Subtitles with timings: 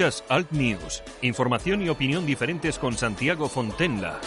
[0.00, 4.18] Alt News, información y opinión diferentes con Santiago Fontenla.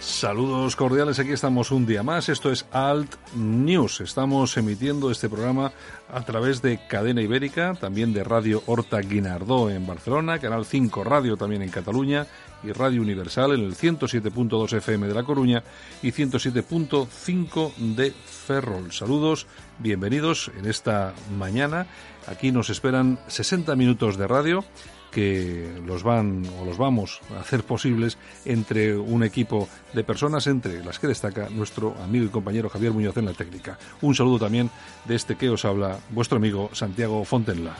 [0.00, 2.28] Saludos cordiales, aquí estamos un día más.
[2.28, 4.00] Esto es Alt News.
[4.00, 5.70] Estamos emitiendo este programa
[6.12, 11.36] a través de Cadena Ibérica, también de Radio Horta Guinardó en Barcelona, Canal 5 Radio
[11.36, 12.26] también en Cataluña
[12.62, 15.62] y Radio Universal en el 107.2 FM de La Coruña
[16.02, 18.92] y 107.5 de Ferrol.
[18.92, 19.46] Saludos,
[19.78, 21.86] bienvenidos en esta mañana.
[22.26, 24.64] Aquí nos esperan 60 minutos de radio
[25.10, 30.84] que los van o los vamos a hacer posibles entre un equipo de personas, entre
[30.84, 33.78] las que destaca nuestro amigo y compañero Javier Muñoz en la técnica.
[34.02, 34.70] Un saludo también
[35.06, 37.74] de este que os habla, vuestro amigo Santiago Fontenla.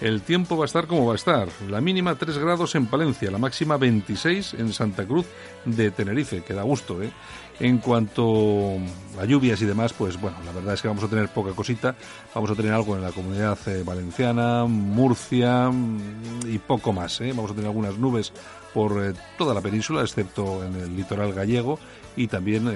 [0.00, 1.48] El tiempo va a estar como va a estar.
[1.68, 5.26] La mínima 3 grados en Palencia, la máxima 26 en Santa Cruz
[5.66, 7.10] de Tenerife, que da gusto, ¿eh?
[7.58, 8.78] En cuanto
[9.20, 11.94] a lluvias y demás, pues bueno, la verdad es que vamos a tener poca cosita.
[12.34, 17.20] Vamos a tener algo en la comunidad eh, valenciana, Murcia mm, y poco más.
[17.20, 17.34] ¿eh?
[17.36, 18.32] Vamos a tener algunas nubes
[18.72, 21.78] por eh, toda la península, excepto en el litoral gallego
[22.16, 22.72] y también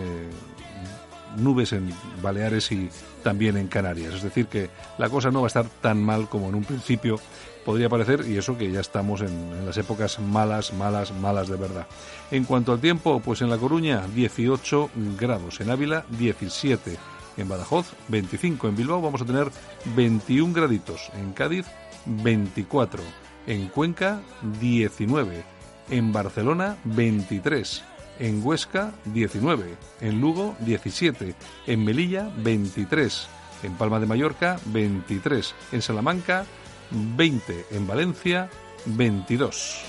[1.38, 1.90] nubes en
[2.22, 2.90] Baleares y
[3.24, 4.14] también en Canarias.
[4.14, 7.18] Es decir, que la cosa no va a estar tan mal como en un principio
[7.64, 11.56] podría parecer, y eso que ya estamos en, en, las épocas malas, malas, malas de
[11.56, 11.86] verdad.
[12.30, 16.96] En cuanto al tiempo, pues en La Coruña 18 grados, en Ávila 17,
[17.38, 19.50] en Badajoz 25, en Bilbao vamos a tener
[19.96, 21.66] 21 graditos, en Cádiz
[22.04, 23.02] 24,
[23.46, 24.20] en Cuenca
[24.60, 25.42] 19,
[25.90, 27.82] en Barcelona 23,
[28.18, 31.34] en Huesca 19, en Lugo 17,
[31.66, 33.28] en Melilla 23,
[33.62, 36.46] en Palma de Mallorca 23, en Salamanca
[36.90, 38.48] 20, en Valencia
[38.86, 39.84] 22.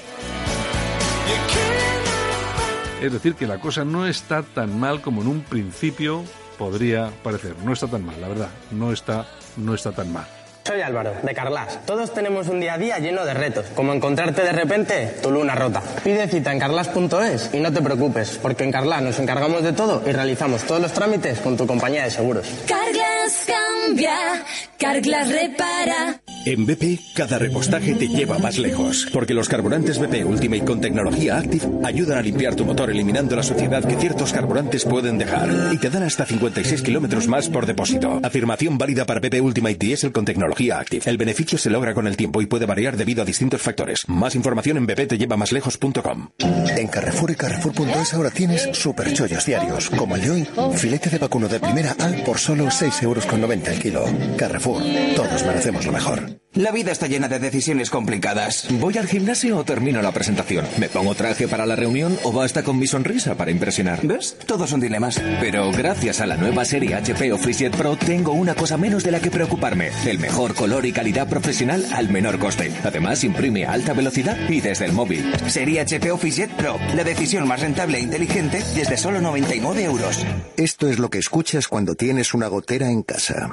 [3.01, 6.23] Es decir, que la cosa no está tan mal como en un principio
[6.57, 7.55] podría parecer.
[7.63, 8.49] No está tan mal, la verdad.
[8.71, 10.27] No está, no está tan mal.
[10.67, 11.77] Soy Álvaro, de Carlas.
[11.85, 15.53] Todos tenemos un día a día lleno de retos, como encontrarte de repente tu luna
[15.53, 15.83] rota.
[16.03, 20.01] Pide cita en carlas.es y no te preocupes, porque en Carlas nos encargamos de todo
[20.07, 22.47] y realizamos todos los trámites con tu compañía de seguros.
[22.67, 24.43] Carglass cambia,
[24.79, 26.19] Carglass repara.
[26.47, 31.37] En BP, cada repostaje te lleva más lejos, porque los carburantes BP Ultimate con tecnología
[31.37, 35.77] Active ayudan a limpiar tu motor eliminando la suciedad que ciertos carburantes pueden dejar y
[35.77, 38.19] te dan hasta 56 kilómetros más por depósito.
[38.21, 41.09] Afirmación válida para BP Ultimate Diesel con tecnología Active.
[41.09, 43.99] El beneficio se logra con el tiempo y puede variar debido a distintos factores.
[44.07, 46.29] Más información en bptellevamaslejos.com.
[46.39, 51.17] En Carrefour y Carrefour.es ahora tienes super chollos diarios, como el de hoy, filete de
[51.17, 53.25] vacuno de primera al por solo 6,90 euros
[53.67, 54.05] el kilo.
[54.37, 54.81] Carrefour,
[55.15, 56.44] todos merecemos lo mejor.
[56.55, 58.67] La vida está llena de decisiones complicadas.
[58.79, 60.65] ¿Voy al gimnasio o termino la presentación?
[60.77, 63.99] ¿Me pongo traje para la reunión o basta con mi sonrisa para impresionar?
[64.07, 64.37] ¿Ves?
[64.45, 65.21] Todos son dilemas.
[65.41, 69.19] Pero gracias a la nueva serie HP OfficeJet Pro tengo una cosa menos de la
[69.19, 69.89] que preocuparme.
[70.05, 72.71] El mejor color y calidad profesional al menor coste.
[72.85, 75.33] Además imprime a alta velocidad y desde el móvil.
[75.47, 76.79] Serie HP OfficeJet Pro.
[76.95, 80.25] La decisión más rentable e inteligente desde solo 99 euros.
[80.55, 83.51] Esto es lo que escuchas cuando tienes una gotera en casa.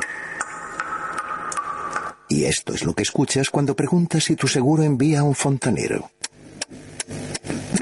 [2.33, 6.11] Y esto es lo que escuchas cuando preguntas si tu seguro envía a un fontanero.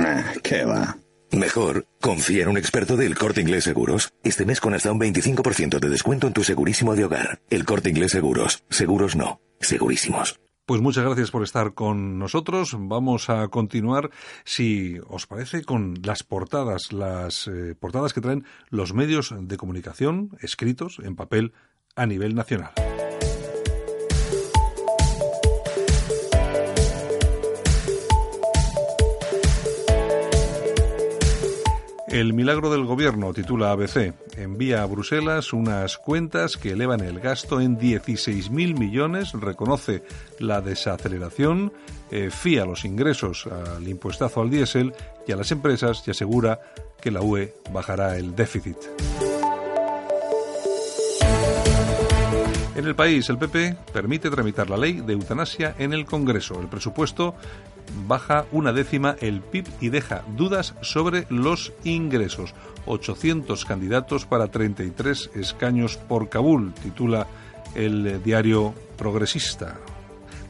[0.00, 0.98] Ah, ¿Qué va?
[1.30, 4.12] Mejor, confía en un experto del Corte Inglés Seguros.
[4.24, 7.40] Este mes con hasta un 25% de descuento en tu segurísimo de hogar.
[7.48, 8.64] El Corte Inglés Seguros.
[8.68, 9.40] Seguros no.
[9.60, 10.40] Segurísimos.
[10.66, 12.74] Pues muchas gracias por estar con nosotros.
[12.76, 14.10] Vamos a continuar,
[14.44, 20.36] si os parece, con las portadas, las eh, portadas que traen los medios de comunicación
[20.40, 21.52] escritos en papel
[21.94, 22.72] a nivel nacional.
[32.10, 37.60] El milagro del gobierno, titula ABC, envía a Bruselas unas cuentas que elevan el gasto
[37.60, 40.02] en 16.000 millones, reconoce
[40.40, 41.72] la desaceleración,
[42.10, 44.92] eh, fía los ingresos al impuestazo al diésel
[45.28, 46.58] y a las empresas y asegura
[47.00, 48.76] que la UE bajará el déficit.
[52.80, 56.58] En el país, el PP permite tramitar la ley de eutanasia en el Congreso.
[56.58, 57.34] El presupuesto
[58.06, 62.54] baja una décima el PIB y deja dudas sobre los ingresos.
[62.86, 67.26] 800 candidatos para 33 escaños por Kabul, titula
[67.74, 69.78] el diario Progresista.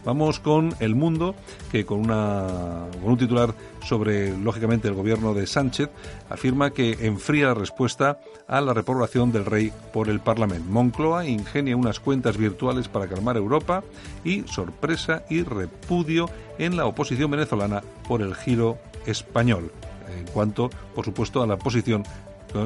[0.04, 1.34] Vamos con El Mundo,
[1.70, 3.54] que con, una, con un titular
[3.84, 5.90] sobre, lógicamente, el gobierno de Sánchez,
[6.28, 8.18] afirma que enfría la respuesta
[8.48, 10.70] a la reprobación del rey por el Parlamento.
[10.70, 13.84] Moncloa ingenia unas cuentas virtuales para calmar Europa
[14.24, 19.70] y sorpresa y repudio en la oposición venezolana por el giro español,
[20.18, 22.04] en cuanto, por supuesto, a la posición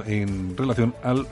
[0.06, 1.26] en relación al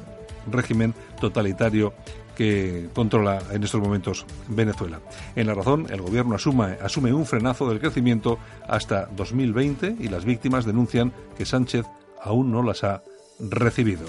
[0.50, 1.94] régimen totalitario
[2.42, 4.98] que controla en estos momentos Venezuela.
[5.36, 8.36] En la razón, el gobierno asume, un frenazo del crecimiento
[8.66, 11.86] hasta 2020 y las víctimas denuncian que Sánchez
[12.20, 13.04] aún no las ha
[13.38, 14.06] recibido.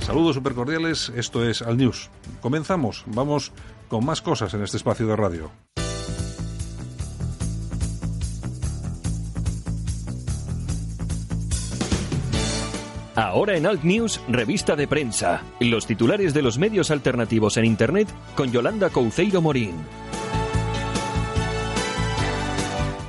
[0.00, 2.08] Saludos supercordiales, esto es Al News.
[2.40, 3.50] Comenzamos, vamos
[3.88, 5.50] con más cosas en este espacio de radio.
[13.16, 15.42] Ahora en Alt News, revista de prensa.
[15.58, 19.72] Los titulares de los medios alternativos en Internet con Yolanda Couceiro Morín.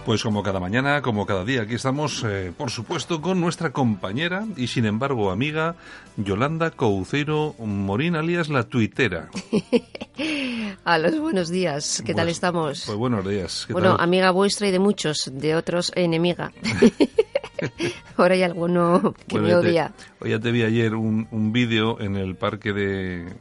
[0.06, 4.46] Pues como cada mañana, como cada día, aquí estamos, eh, por supuesto, con nuestra compañera
[4.56, 5.76] y sin embargo amiga
[6.16, 9.30] Yolanda Couceiro Morín, alias la tuitera.
[10.86, 12.84] A los buenos días, ¿qué tal Pues- estamos?
[12.86, 13.66] Pues buenos días.
[13.68, 14.06] ¿qué bueno, tal?
[14.06, 16.54] amiga vuestra y de muchos, de otros enemiga.
[18.18, 19.92] Ahora hay alguno que Bueno, me te- odia.
[20.20, 23.34] hoy ya te vi ayer un, un vídeo en el parque de...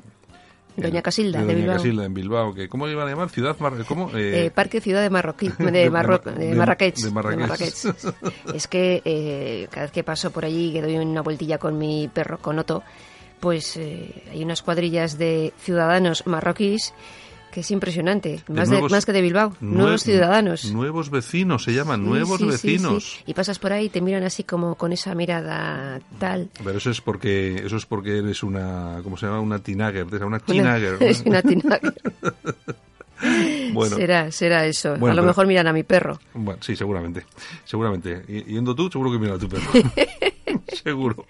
[0.77, 1.77] Doña Casilda, de Doña Bilbao.
[1.77, 2.53] Casilda, en Bilbao.
[2.55, 3.31] Que, ¿Cómo le iban a llamar?
[3.31, 3.57] ¿Ciudad?
[3.61, 4.11] Mar- ¿Cómo?
[4.15, 6.97] Eh, Eh, Parque Ciudad de, Marroquí, de, de Marro- Mar- de de- Marrakech.
[6.99, 7.75] de Marrakech.
[8.55, 12.09] es que eh, cada vez que paso por allí, que doy una vueltilla con mi
[12.13, 12.83] perro, con Otto,
[13.41, 16.93] pues eh, hay unas cuadrillas de ciudadanos marroquíes
[17.57, 18.43] que es impresionante.
[18.49, 19.53] Más, nuevos- de, más que de Bilbao.
[19.63, 20.71] nue- nuevos ciudadanos.
[20.73, 23.05] Nuevos vecinos, se llaman, Sí, nuevos sí, vecinos.
[23.17, 23.23] sí.
[23.29, 26.51] Y pasas por ahí y te miran así como con esa mirada tal.
[26.63, 29.41] Pero eso es porque eso es porque eres una ¿cómo se llama?
[29.41, 30.37] una teenager, una
[31.01, 31.81] es una tinaga.
[33.73, 34.91] Bueno, será, será eso.
[34.99, 36.19] Bueno, a lo pero- mejor miran a mi perro.
[36.35, 37.25] bueno, sí, seguramente.
[37.65, 38.23] Seguramente.
[38.29, 39.71] Y- Yendo tú, seguro que mira a tu perro.
[40.85, 41.25] Seguro.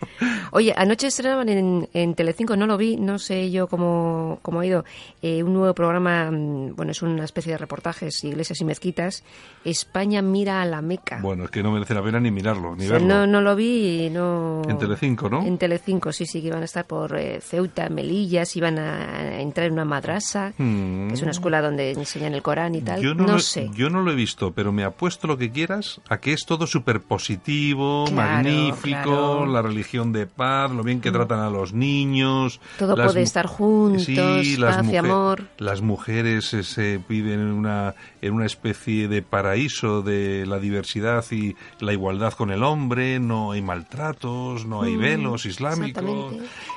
[0.56, 4.66] Oye, anoche estrenaban en, en Telecinco, no lo vi, no sé yo cómo, cómo ha
[4.66, 4.86] ido,
[5.20, 9.22] eh, un nuevo programa, mm, bueno, es una especie de reportajes, iglesias y mezquitas,
[9.66, 11.18] España mira a la Meca.
[11.20, 13.08] Bueno, es que no merece la pena ni mirarlo, ni O sea, verlo.
[13.08, 14.62] no, no lo vi no...
[14.66, 15.42] En Telecinco, ¿no?
[15.42, 19.38] En Telecinco, sí, sí, que iban a estar por eh, Ceuta, Melilla, se iban a
[19.40, 21.08] entrar en una madrasa, Mm.
[21.08, 23.02] que es una escuela donde enseñan el Corán y tal.
[23.02, 23.68] Yo no, no lo, sé.
[23.74, 26.66] yo no lo he visto, pero me apuesto lo que quieras a que es todo
[26.66, 29.46] súper positivo, Claro, magnífico, claro.
[29.46, 32.60] La religión de paz, lo bien que tratan a los niños.
[32.78, 35.44] Todo las puede estar juntos, Sí, las, paz y amor.
[35.58, 41.24] las mujeres eh, se viven en una, en una especie de paraíso de la diversidad
[41.30, 46.04] y la igualdad con el hombre, no hay maltratos, no hay Mm, velos islámicos.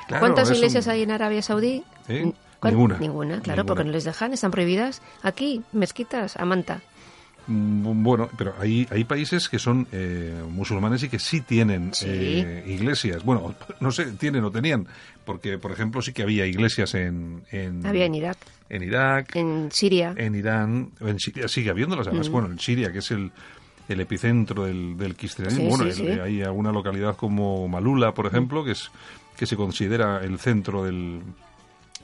[0.08, 1.82] Claro, ¿Cuántas un- iglesias hay en Arabia Saudí?
[2.08, 2.32] ¿Eh?
[2.62, 2.98] Ninguna.
[2.98, 3.64] Ninguna, claro, Ninguna.
[3.64, 5.00] porque no les dejan, están prohibidas.
[5.22, 6.82] Aquí, mezquitas, a manta.
[7.50, 12.06] Mm, Bueno, pero hay, hay países que son eh, musulmanes y que sí tienen Sí.
[12.08, 13.24] eh, iglesias.
[13.24, 14.86] Bueno, no sé, tienen o tenían,
[15.24, 17.42] porque, por ejemplo, sí que había iglesias en...
[17.50, 18.38] en Había en Irak,
[18.68, 20.14] en Irak, en Siria.
[20.16, 22.32] en Irán, en Siria sigue habiéndolas, además, Mm.
[22.32, 23.32] bueno, en Siria, que es el,
[23.88, 25.62] el epicentro del, del cristianismo.
[25.62, 26.20] Sí, bueno, sí, el- sí.
[26.20, 28.90] hay alguna localidad como Malula, por ejemplo, que es
[29.36, 31.20] que se considera el centro del,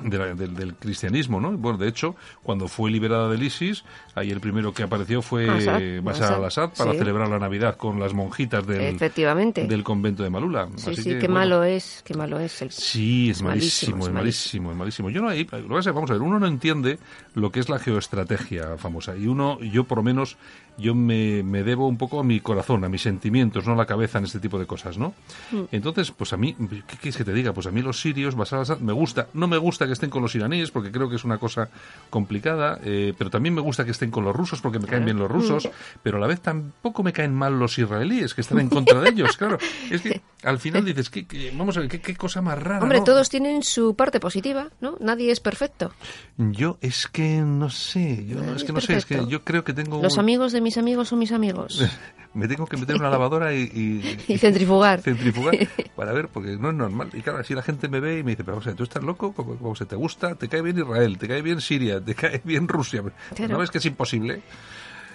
[0.01, 1.53] de la- del, del cristianismo, ¿no?
[1.53, 3.85] Bueno, de hecho, cuando fue liberada del ISIS,
[4.15, 6.99] ahí el primero que apareció fue Assad, Bashar Assad, al-Assad para sí.
[6.99, 9.67] celebrar la Navidad con las monjitas del, Efectivamente.
[9.67, 10.69] del convento de Malula.
[10.77, 12.61] sí, Así sí, que, qué bueno, malo es, qué malo es.
[12.63, 12.71] El...
[12.71, 15.11] Sí, es Es malísimo, malísimo, es malísimo, es malísimo.
[15.11, 16.99] Yo no hay, vamos a ver, uno no entiende
[17.35, 20.37] lo que es la geoestrategia famosa y uno, yo por lo menos,
[20.79, 23.87] yo me, me debo un poco a mi corazón, a mis sentimientos, no a la
[23.87, 25.15] cabeza en este tipo de cosas, ¿no?
[25.51, 25.63] Mm.
[25.73, 26.55] Entonces, pues a mí,
[26.87, 27.53] ¿qué quieres que te diga?
[27.53, 30.35] Pues a mí los sirios, al-Assad, me gusta, no me gusta que estén con los
[30.35, 31.69] iraníes porque creo que es una cosa
[32.11, 35.19] complicada, eh, pero también me gusta que estén con los rusos porque me caen bien
[35.19, 35.69] los rusos,
[36.03, 39.11] pero a la vez tampoco me caen mal los israelíes que están en contra de
[39.11, 39.59] ellos, claro.
[39.91, 42.83] Es que al final dices, ¿qué, qué- vamos a ver, qué, qué cosa más rara.
[42.83, 43.05] Hombre, ¿no?
[43.05, 44.97] todos tienen su parte positiva, ¿no?
[45.01, 45.93] Nadie es perfecto.
[46.37, 49.73] Yo es que no sé, yo es que no sé, es que yo creo que
[49.73, 51.83] tengo Los amigos de mis amigos son mis amigos.
[52.35, 55.01] me tengo que meter en una lavadora y, y, Y centrifugar.
[55.03, 55.57] centrifugar
[55.95, 57.09] para ver, porque no es normal.
[57.15, 59.03] Y claro, así la gente me ve y me dice, pero o sea, tú estás
[59.03, 62.15] loco, ¿Cómo- cómo se te gusta, te cae bien Israel, te cae bien Siria, te
[62.15, 63.03] cae bien Rusia.
[63.35, 63.53] Claro.
[63.55, 64.43] ¿No ves que es imposible?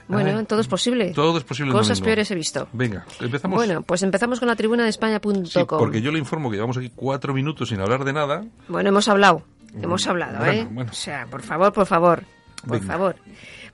[0.08, 1.12] Bueno, Ay, todo es posible.
[1.14, 1.72] Todo es posible.
[1.72, 2.68] Cosas peores he visto.
[2.74, 3.56] Venga, empezamos.
[3.56, 5.46] Bueno, pues empezamos con la tribuna de España.com.
[5.46, 8.44] Sí, porque yo le informo que llevamos aquí cuatro minutos sin hablar de nada.
[8.68, 9.44] Bueno, hemos hablado.
[9.82, 10.68] Hemos hablado, Bueno, ¿eh?
[10.70, 10.92] bueno.
[10.92, 12.24] O sea, por favor, por favor.
[12.66, 12.86] Por Venga.
[12.94, 13.16] favor.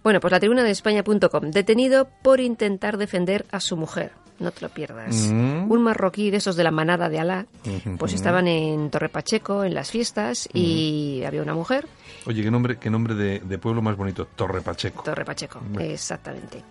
[0.04, 1.52] Bueno, pues la tribuna de España.com.
[1.52, 4.12] Detenido por intentar defender a su mujer.
[4.40, 5.16] No te lo pierdas.
[5.32, 5.72] Mm.
[5.72, 7.48] Un marroquí de esos de la manada de Alá.
[7.98, 11.88] Pues estaban en Torre Pacheco, en las fiestas, y había una mujer.
[12.28, 15.02] Oye, qué nombre, qué nombre de, de pueblo más bonito, Torre Pacheco.
[15.02, 15.92] Torre Pacheco, Bueno.
[15.92, 16.64] exactamente.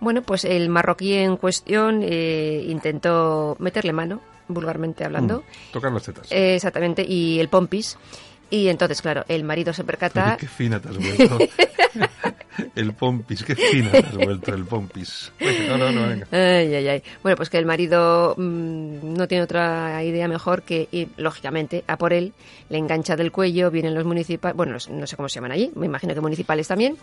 [0.00, 5.42] Bueno, pues el marroquí en cuestión eh, intentó meterle mano, vulgarmente hablando.
[5.42, 6.32] Mm, tocar las tetas.
[6.32, 7.96] Eh, exactamente, y el pompis.
[8.50, 10.30] Y entonces, claro, el marido se percata.
[10.30, 11.38] Oye, qué fina te has vuelto.
[12.74, 15.32] el pompis, qué fina te has vuelto el pompis.
[15.68, 16.26] No, no, no, venga.
[16.30, 17.02] Ay, ay, ay.
[17.22, 21.96] Bueno, pues que el marido mm, no tiene otra idea mejor que ir, lógicamente, a
[21.98, 22.32] por él,
[22.68, 25.70] le engancha del cuello, vienen los municipales, bueno, los- no sé cómo se llaman allí,
[25.74, 26.96] me imagino que municipales también.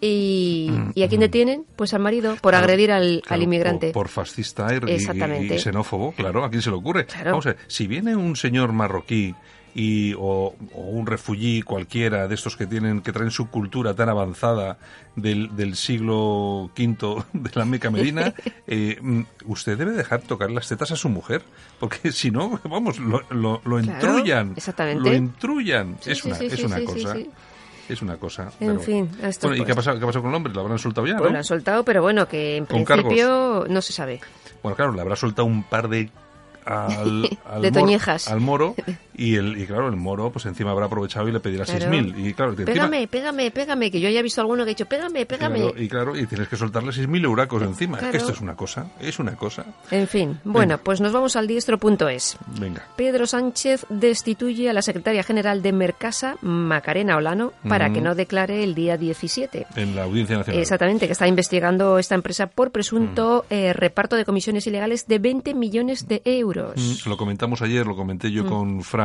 [0.00, 1.64] ¿Y, ¿y a quién detienen?
[1.76, 3.86] Pues al marido, por Claro, agredir al, claro, al inmigrante.
[3.88, 7.06] Por, por fascista y- y, y xenófobo, claro, ¿a quién se le ocurre?
[7.24, 9.34] Vamos a ver, si viene un señor marroquí
[9.74, 14.08] y, o, o un refugií cualquiera de estos que tienen que traen su cultura tan
[14.08, 14.78] avanzada
[15.16, 18.32] del, del siglo V de la Meca Medina,
[18.66, 21.42] eh, mm, usted debe dejar tocar las tetas a su mujer,
[21.80, 24.52] porque si no, vamos, lo, lo, lo entrullan.
[24.56, 25.08] exactamente.
[25.10, 25.96] Lo entrullan.
[26.00, 27.16] Sí, es sí, una, sí, es una cosa.
[27.86, 28.44] Es una cosa.
[28.60, 30.36] En pero- fin, esto Bueno, ¿y pues- qué ha, pasado, qué ha pasado con el
[30.36, 30.52] hombre?
[30.54, 31.16] ¿Lo habrán soltado ya?
[31.18, 31.32] Pues ¿no?
[31.32, 34.20] lo han soltado, pero bueno, que en Con principio no se sabe.
[34.62, 36.08] Bueno, claro, le habrá soltado un par de
[36.64, 38.28] al, al De toñejas.
[38.28, 38.74] al moro
[39.16, 41.86] y el y claro el moro pues encima habrá aprovechado y le pedirá Claro.
[41.90, 44.70] 6.000 y claro que encima- Pégame, pégame, pégame, que yo ya he visto alguno que
[44.70, 45.60] ha dicho, pégame, pégame.
[45.60, 48.16] claro, y claro y tienes que soltarle 6.000 euracos encima Claro.
[48.16, 52.36] esto es una cosa es una cosa En fin, bueno, pues nos vamos al diestro.es.
[52.60, 57.94] venga Pedro Sánchez destituye a la secretaria general de Mercasa, Macarena Olano, para Ujú.
[57.94, 59.66] que no declare el día 17.
[59.76, 63.54] en la audiencia nacional Exactamente, que está investigando esta empresa por presunto Mm.
[63.54, 66.74] eh, reparto de comisiones ilegales de 20 millones de euros.
[67.04, 68.48] Mm, Lo comentamos ayer, lo comenté yo Mm.
[68.48, 69.03] con Fran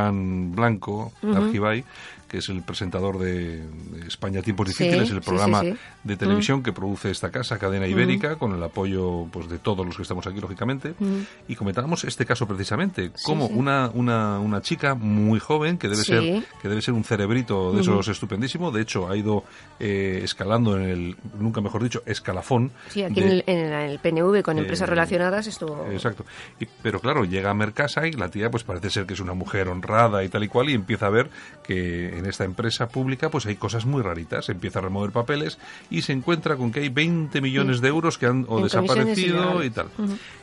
[0.54, 1.12] Blanco.
[1.22, 1.84] Argibay,
[2.30, 3.64] que es el presentador de
[4.06, 5.78] España Tiempos Sí, Difíciles, el sí, programa sí, sí.
[6.04, 7.88] de televisión que produce esta casa, Cadena.
[7.88, 10.90] Ibérica, con el apoyo pues de todos los que estamos aquí, lógicamente.
[11.00, 11.24] Ujú.
[11.48, 13.46] Y comentábamos este caso precisamente, como.
[13.46, 17.80] Una, una, una chica muy joven, que debe, ser, que debe ser un cerebrito de
[17.80, 17.90] Ujú.
[17.98, 19.42] esos estupendísimo, de hecho ha ido
[19.80, 22.70] eh, escalando en el, nunca mejor dicho, escalafón.
[22.90, 25.86] Sí, aquí de- en, el, en el PNV con eh, empresas relacionadas estuvo...
[25.90, 26.24] Exacto.
[26.60, 29.34] Y- pero claro, llega a Mercasa y la tía pues parece ser que es una
[29.34, 31.28] mujer honrada y tal y cual y empieza a ver
[31.64, 34.48] que en esta empresa pública pues hay cosas muy raritas.
[34.48, 35.58] Empieza a remover papeles
[35.90, 39.64] y se encuentra con que hay 20 millones de euros que han o En desaparecido
[39.64, 39.88] y tal.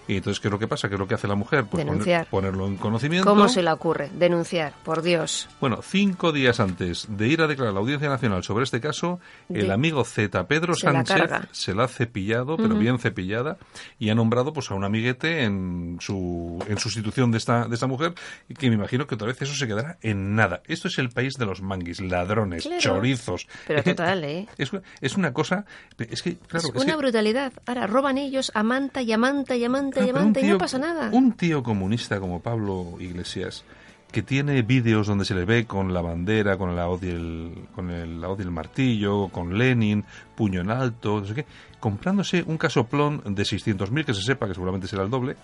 [0.07, 0.88] Y entonces, ¿qué es lo que pasa?
[0.88, 1.65] ¿Qué es lo que hace la mujer?
[1.65, 2.27] Pues poner- Denunciar.
[2.27, 3.29] ponerlo en conocimiento.
[3.29, 4.10] ¿Cómo se le ocurre?
[4.13, 5.50] Denunciar, por Dios.
[5.60, 9.19] Bueno, cinco días antes de ir a declarar a la Audiencia Nacional sobre este caso,
[9.50, 13.57] el amigo Z, Pedro Se Sánchez, se la ha cepillado, pero bien cepillada,
[14.00, 17.88] y ha nombrado pues a un amiguete en su en sustitución de esta de esta
[17.88, 18.13] mujer,
[18.57, 20.62] que me imagino que otra vez eso se quedará en nada.
[20.67, 22.81] Esto es el país de los manguis, ladrones, Claro.
[22.81, 23.47] chorizos.
[23.67, 24.47] Pero total, ¿eh?
[24.57, 24.71] Es,
[25.01, 25.65] es una cosa,
[26.00, 27.53] es que claro, es es una brutalidad.
[27.65, 30.57] Ahora roban ellos a manta y a manta y a manta y a y no
[30.57, 31.09] pasa nada.
[31.13, 33.63] Un tío comunista como Pablo Iglesias,
[34.12, 37.53] que tiene vídeos donde se le ve con la bandera, con la hoz y el,
[37.75, 40.05] con el, la hoz y el martillo, con Lenin,
[40.36, 41.45] puño en alto, no sé qué,
[41.79, 45.36] comprándose un casoplón de 600.000, que se sepa que seguramente será el doble.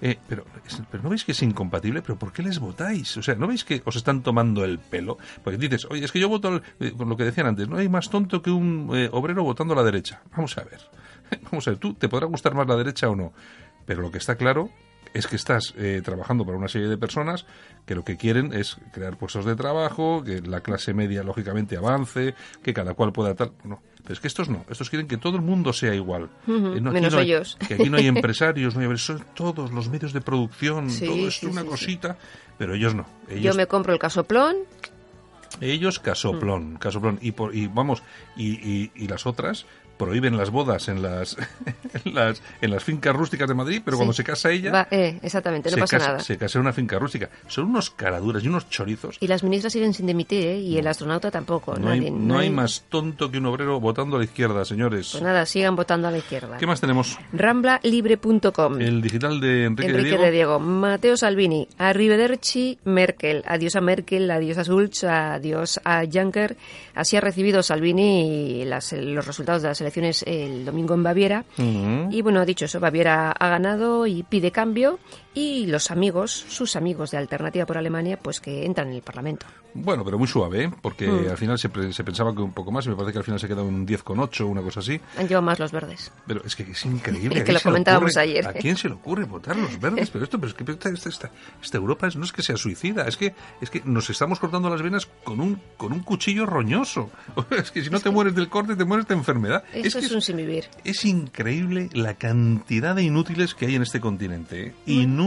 [0.00, 0.44] Eh, pero,
[0.90, 3.16] pero no veis que es incompatible, pero ¿por qué les votáis?
[3.16, 5.18] O sea, ¿no veis que os están tomando el pelo?
[5.42, 7.76] Porque dices, oye, es que yo voto, al- eh, por lo que decían antes, no
[7.76, 10.22] hay más tonto que un eh, obrero votando a la derecha.
[10.36, 10.80] Vamos a ver,
[11.50, 13.32] vamos a ver, tú te podrá gustar más la derecha o no,
[13.86, 14.70] pero lo que está claro
[15.14, 17.46] es que estás eh, trabajando para una serie de personas
[17.86, 22.34] que lo que quieren es crear puestos de trabajo, que la clase media lógicamente avance,
[22.64, 23.52] que cada cual pueda tal.
[23.62, 26.28] No, pero es que estos no, estos quieren que todo el mundo sea igual.
[26.46, 27.56] Eh, no, menos no hay- ellos.
[27.66, 31.16] Que aquí no hay empresarios, no hay son todos los medios de producción, Sí, todo
[31.16, 32.16] esto sí, es una sí, cosita,
[32.58, 33.06] pero ellos no.
[33.28, 34.56] Yo Ellos, me compro el casoplón.
[35.60, 36.02] ellos Mm.
[36.04, 37.18] casoplón, casoplón.
[37.22, 38.02] Y, por, y vamos,
[38.36, 41.36] y, y, y las otras prohíben las bodas en las,
[42.04, 43.98] en las en las fincas rústicas de Madrid, pero Sí.
[43.98, 46.20] cuando se casa ella Va, eh, exactamente, no pasa casa, nada.
[46.20, 47.28] se casa en una finca rústica.
[47.48, 49.16] Son unos caraduras y unos chorizos.
[49.20, 50.58] Y las ministras siguen sin dimitir, ¿eh?
[50.60, 51.76] Y el astronauta tampoco.
[51.76, 55.10] No hay, nadie, no hay más tonto que un obrero votando a la izquierda, señores.
[55.12, 56.56] Pues nada, sigan votando a la izquierda.
[56.58, 57.18] ¿Qué más tenemos?
[57.32, 58.80] Ramblalibre.com.
[58.80, 60.22] El digital de Enrique, Enrique de Diego.
[60.24, 60.60] de Diego.
[60.60, 61.68] Matteo Salvini.
[61.78, 63.42] Arrivederci Merkel.
[63.46, 66.56] Adiós a Merkel, adiós a Schulz, adiós a Juncker.
[66.94, 71.44] Así ha recibido Salvini las- los resultados de las elecciones el domingo en Baviera.
[72.10, 74.98] Y bueno, ha dicho eso, Baviera ha ganado y pide cambio
[75.34, 79.46] y los amigos, sus amigos de Alternativa por Alemania, pues que entran en el Parlamento.
[79.76, 80.70] Bueno, pero muy suave, ¿eh?
[80.82, 81.30] porque Mm.
[81.30, 83.24] al final se, pre- se pensaba que un poco más y me parece que al
[83.24, 85.00] final se queda un 10,8, una cosa así.
[85.18, 86.12] Han llevado más los verdes.
[86.28, 87.34] Pero es que es increíble.
[87.34, 88.46] Que ¿a quién lo comentábamos ocurre- ayer.
[88.46, 90.10] ¿A quién se le ocurre votar los verdes?
[90.10, 93.08] Pero esto, pero es que esta, esta- esta- Europa es- no es que sea suicida,
[93.08, 97.10] es que, es que nos estamos cortando las venas con un, con un cuchillo roñoso.
[97.50, 99.64] Es que si no te mueres del corte, te mueres de enfermedad.
[99.72, 100.66] Esto es, que un sin vivir.
[100.84, 104.68] es increíble la cantidad de inútiles que hay en este continente.
[104.68, 104.74] ¿eh?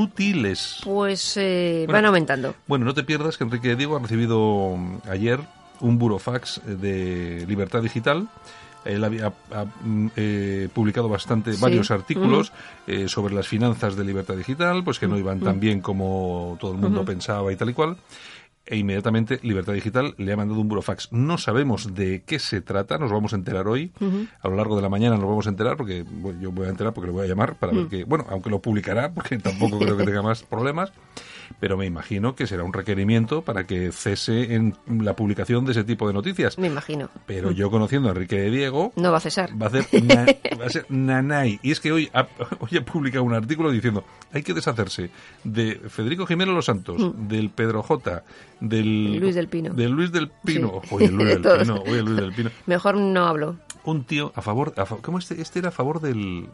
[0.01, 0.79] Inútiles.
[0.83, 1.93] Pues eh, Bueno.
[1.97, 2.55] van aumentando.
[2.67, 5.39] Bueno, no te pierdas que Enrique Diego ha recibido mm, ayer
[5.79, 8.27] un burofax eh, de Libertad Digital.
[8.85, 11.61] Él había ha, mm, eh, publicado bastante Sí.
[11.61, 12.53] varios artículos
[12.85, 16.71] eh, sobre las finanzas de Libertad Digital, pues que no iban tan bien como todo
[16.71, 17.97] el mundo pensaba y tal y cual.
[18.67, 21.11] E inmediatamente Libertad Digital le ha mandado un burofax.
[21.11, 23.91] No sabemos de qué se trata, nos vamos a enterar hoy.
[24.41, 26.69] A lo largo de la mañana nos vamos a enterar, porque bueno, yo voy a
[26.69, 29.79] enterar porque le voy a llamar para ver que, bueno, aunque lo publicará, porque tampoco
[29.79, 30.91] creo que tenga más problemas,
[31.59, 35.83] pero me imagino que será un requerimiento para que cese en la publicación de ese
[35.83, 36.57] tipo de noticias.
[36.57, 37.09] Me imagino.
[37.25, 39.49] Pero yo conociendo a Enrique de Diego, No va a cesar.
[39.59, 40.25] va a hacer na-
[40.59, 41.59] va a ser nanay.
[41.63, 42.27] Y es que hoy ha,
[42.59, 45.09] hoy ha publicado un artículo diciendo hay que deshacerse
[45.43, 47.27] de Federico Jiménez Los Santos, Mm.
[47.27, 48.23] del Pedro J,
[48.59, 49.73] del Luis del Pino.
[49.73, 50.81] del Luis del Pino.
[50.83, 50.95] Sí.
[50.95, 51.41] Oye, Luis del.
[51.59, 52.49] Pino, oye, Luis del Pino.
[52.65, 53.55] Mejor no hablo.
[53.83, 55.41] Un tío a favor, a ¿cómo este?
[55.41, 56.47] Este era a favor del...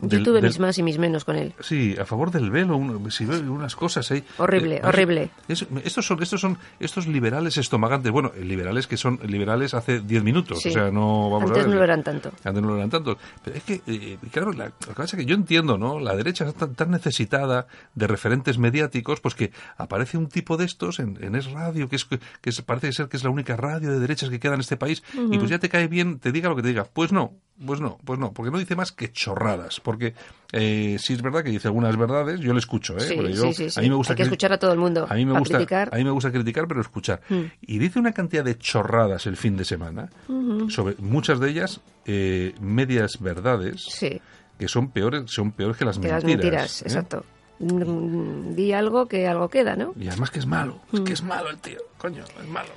[0.00, 1.54] Yo del- tuve del- mis más y mis menos con él.
[1.60, 2.80] Sí, a favor del velo,
[3.10, 4.24] si ve unas cosas ahí.
[4.38, 5.30] Horrible, Eh, horrible.
[5.48, 10.00] es- estos son estos son estos liberales estomagantes, bueno, eh, liberales que son liberales hace
[10.00, 10.70] 10 minutos, Sí.
[10.70, 11.68] o sea, no vamos Antes a ver.
[11.68, 12.32] no lo eran tanto.
[12.44, 13.16] Antes no lo eran tantos.
[13.44, 16.00] Pero es que, eh, claro, la, lo que pasa es que yo entiendo, ¿no?
[16.00, 20.64] La derecha está tan, tan necesitada de referentes mediáticos, pues que aparece un tipo de
[20.64, 22.18] estos en, en Es Radio, que, es, que
[22.50, 25.02] es- parece ser que es la única radio de derechas que queda en este país,
[25.30, 26.84] y pues ya te cae bien, te diga lo que te diga.
[26.92, 27.32] Pues no,
[27.64, 29.80] pues no, pues no, porque no dice más que chorradas.
[29.82, 30.14] Porque
[30.52, 33.00] eh, sí es verdad que dice algunas verdades, yo le escucho, ¿eh?
[33.00, 33.80] Sí, yo- sí, sí, sí.
[33.80, 35.06] A mí me gusta Hay que escuchar a todo el mundo.
[35.08, 35.88] a mí me gusta, criticar.
[35.92, 37.20] a mí me gusta criticar, pero escuchar.
[37.28, 37.40] Mm.
[37.62, 40.08] Y dice una cantidad de chorradas el fin de semana,
[40.68, 43.86] sobre muchas de ellas eh, medias verdades,
[44.58, 46.42] que son peores, son peores que las Que las mentiras.
[46.42, 46.84] mentiras, ¿eh?
[46.86, 47.24] exacto.
[47.58, 49.94] Mm, Di algo que algo queda, ¿no?
[49.98, 52.68] Y además que es malo, es que es malo el tío, coño, es malo.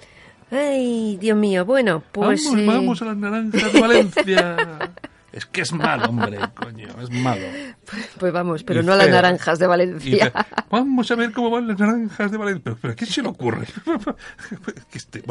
[0.52, 1.66] Ay, Dios mío.
[1.66, 2.44] Bueno, pues...
[2.46, 4.58] vamos, eh, vamos a las naranjas de Valencia.
[5.36, 7.46] es que es malo, hombre, coño, es malo.
[8.18, 10.32] Pues vamos, pero Y no a las naranjas de Valencia.
[10.72, 12.62] vamos a ver cómo van las naranjas de Valencia.
[12.64, 13.68] Pero, pero ¿a quién se le ocurre?
[14.94, 15.24] Este-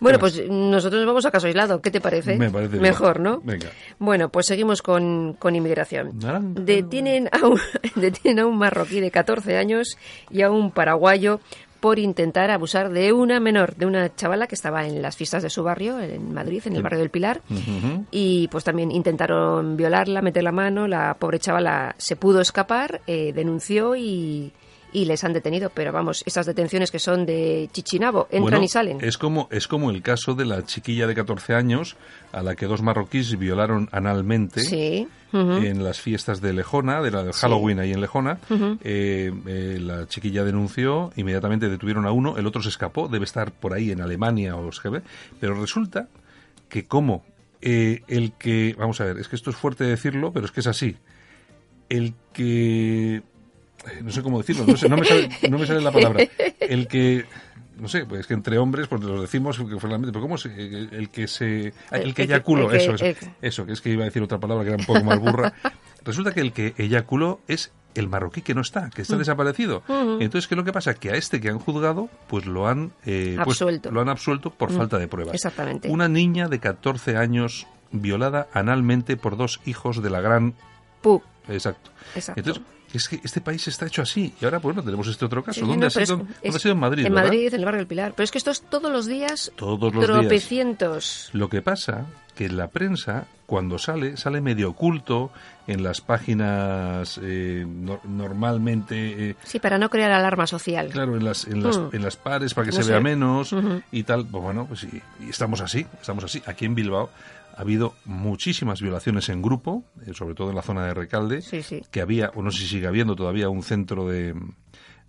[0.00, 1.80] Bueno, pues nosotros vamos a caso aislado.
[1.80, 2.36] ¿Qué te parece?
[2.36, 2.82] Me parece bien.
[2.82, 3.40] Mejor, ¿no?
[3.42, 3.68] Venga.
[3.98, 6.18] Bueno, pues seguimos con, con inmigración.
[6.18, 6.60] Naranja.
[6.60, 7.60] Detienen a, un,
[7.94, 9.96] detienen a un marroquí de 14 años
[10.30, 11.40] y a un paraguayo
[11.80, 15.50] por intentar abusar de una menor, de una chavala que estaba en las fiestas de
[15.50, 17.40] su barrio, en Madrid, en el barrio del Pilar.
[18.10, 20.88] Y pues también intentaron violarla, meter la mano.
[20.88, 24.52] La pobre chavala se pudo escapar, eh, denunció y,
[24.92, 25.70] y les han detenido.
[25.74, 28.98] Pero vamos, esas detenciones que son de chichinabo, entran Bueno, y salen.
[29.00, 31.96] Es como, es como el caso de la chiquilla de 14 años
[32.32, 35.06] a la que dos marroquíes violaron analmente Sí.
[35.32, 37.40] en las fiestas de Lejona, de la de Sí.
[37.42, 38.38] Halloween ahí en Lejona.
[38.82, 43.52] Eh, eh, la chiquilla denunció, inmediatamente detuvieron a uno, el otro se escapó, debe estar
[43.52, 45.02] por ahí en Alemania o GB,
[45.38, 46.08] pero resulta
[46.68, 47.24] que como
[47.60, 50.60] eh, el que, vamos a ver, es que esto es fuerte decirlo, pero es que
[50.60, 50.96] es así,
[51.88, 53.22] el que
[54.02, 56.24] no sé cómo decirlo, no, sé, no, me sale, no me sale la palabra.
[56.60, 57.24] El que,
[57.78, 61.08] no sé, pues que entre hombres, pues lo decimos que pero ¿cómo se, el, el
[61.10, 64.38] que se, el, que eyaculó, eso, eso, eso, que es que iba a decir otra
[64.38, 65.52] palabra que era un poco más burra.
[66.04, 69.18] Resulta que el que eyaculó es el marroquí que no está, que está Mm.
[69.18, 69.82] desaparecido.
[70.20, 70.94] Entonces, ¿qué es lo que pasa?
[70.94, 73.90] Que a este que han juzgado, pues lo han, eh, pues, Absuelto.
[73.90, 74.76] lo han absuelto por Mm.
[74.76, 75.34] falta de pruebas.
[75.34, 75.88] Exactamente.
[75.88, 80.54] Una niña de 14 años violada analmente por dos hijos de la gran
[81.02, 81.22] Pu.
[81.48, 81.90] Exacto.
[82.14, 82.40] Exacto.
[82.40, 82.62] Entonces,
[82.92, 84.32] es que este país está hecho así.
[84.40, 85.60] Y ahora, bueno, tenemos este otro caso.
[85.60, 86.72] Sí, ¿Dónde, no, ha sido, es- ¿Dónde es- ha sido?
[86.72, 87.28] En Madrid, En ¿verdad?
[87.28, 88.12] Madrid, en el barrio del Pilar.
[88.16, 89.52] Pero es que esto es todos los días.
[89.56, 90.20] Todos los días.
[90.20, 91.30] tropecientos.
[91.32, 92.06] Lo que pasa
[92.38, 95.32] que la prensa, cuando sale, sale medio oculto
[95.66, 99.30] en las páginas eh, no- normalmente...
[99.30, 100.88] eh, Sí, para no crear alarma social.
[100.90, 101.88] Claro, en las, en las, Mm.
[101.94, 102.90] en las pares para que No se sé.
[102.92, 103.52] vea menos
[103.90, 104.24] y tal.
[104.26, 106.40] Pues bueno, pues sí, y estamos así, estamos así.
[106.46, 107.10] Aquí en Bilbao
[107.56, 111.62] ha habido muchísimas violaciones en grupo, eh, sobre todo en la zona de Recalde, Sí,
[111.64, 111.82] sí.
[111.90, 114.32] que había, o no sé si sigue habiendo todavía, un centro de,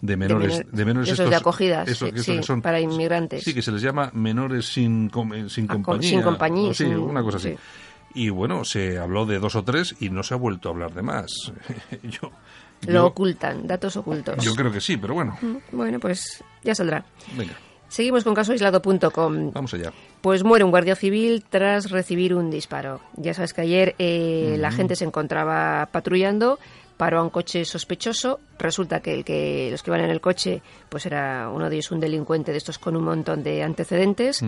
[0.01, 0.59] de menores...
[0.59, 3.43] menor- De, menores esos de acogida, eso- sí, estos son- para inmigrantes.
[3.43, 6.09] Sí, que se les llama menores sin, eh, sin Ah, compañía.
[6.09, 7.49] sin compañía, sí, sin- una cosa así.
[7.51, 7.57] sí.
[8.15, 10.93] Y bueno, se habló de dos o tres y no se ha vuelto a hablar
[10.93, 11.27] de más.
[12.03, 12.31] yo,
[12.87, 14.43] Lo yo, ocultan, datos ocultos.
[14.43, 17.05] yo creo que sí, pero bueno, Mm, Bueno, pues ya saldrá.
[17.37, 17.53] venga.
[17.87, 19.51] Seguimos con casoaislado.com.
[19.51, 19.91] Vamos allá.
[20.21, 23.01] Pues muere un guardia civil tras recibir un disparo.
[23.15, 26.59] Ya sabes que ayer eh, la gente se encontraba patrullando,
[26.99, 28.41] paró a un coche sospechoso.
[28.59, 31.91] Resulta que, el que los que iban en el coche, pues era uno de ellos
[31.91, 34.43] un delincuente de estos con un montón de antecedentes.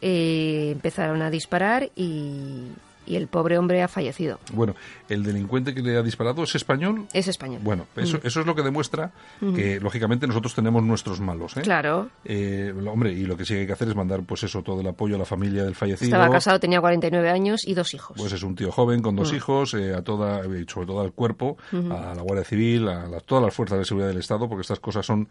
[0.00, 2.68] Eh, empezaron a disparar y,
[3.06, 4.38] y el pobre hombre ha fallecido.
[4.52, 4.74] Bueno,
[5.08, 7.06] el delincuente que le ha disparado es español.
[7.12, 7.60] Es español.
[7.62, 8.26] Bueno, eso, Mm.
[8.26, 11.56] eso es lo que demuestra que, lógicamente, nosotros tenemos nuestros malos.
[11.56, 11.62] ¿eh?
[11.62, 12.10] Claro.
[12.24, 14.86] Eh, hombre, y lo que sí hay que hacer es mandar, pues eso, todo el
[14.86, 16.08] apoyo a la familia del fallecido.
[16.16, 18.16] Estaba casado, tenía 49 años y dos hijos.
[18.18, 19.36] Pues es un tío joven con dos Mm.
[19.36, 23.20] hijos, eh, a toda, eh, sobre todo al cuerpo, a la Guardia Civil, a la-
[23.20, 25.28] todas las fuerzas de seguridad del Estado, porque estas cosas son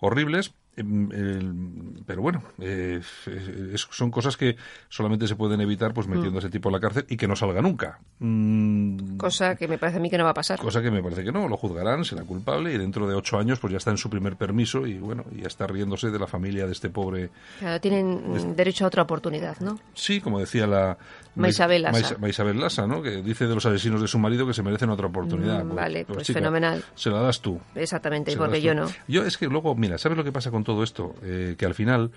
[0.00, 0.52] horribles.
[0.76, 4.56] Em, pero bueno, eh, es- son cosas que
[4.88, 7.36] solamente se pueden evitar pues metiendo a ese tipo en la cárcel y que no
[7.36, 7.98] salga nunca.
[8.20, 10.58] Mm, Cosa que me parece a mí que no va a pasar.
[10.58, 13.58] Cosa que me parece que no, lo juzgarán, será culpable y dentro de ocho años
[13.58, 16.66] pues ya está en su primer permiso y bueno, ya está riéndose de la familia
[16.66, 17.30] de este pobre.
[17.58, 19.78] Claro, tienen mm, derecho a otra oportunidad, ¿no?
[19.94, 20.96] Sí, como decía la...
[21.34, 21.98] Maisabel Lassa.
[21.98, 23.02] Maisa- Maisabel Lassa, ¿no?
[23.02, 25.64] Que dice de los asesinos de su marido que se merecen otra oportunidad.
[25.64, 26.84] Mm, vale, pues chica, fenomenal.
[26.94, 27.58] Se la das tú.
[27.74, 28.86] Exactamente, porque yo no.
[29.08, 31.14] Yo es que luego, mira, ¿sabes lo que pasa con todo esto?
[31.22, 32.10] Eh, que al final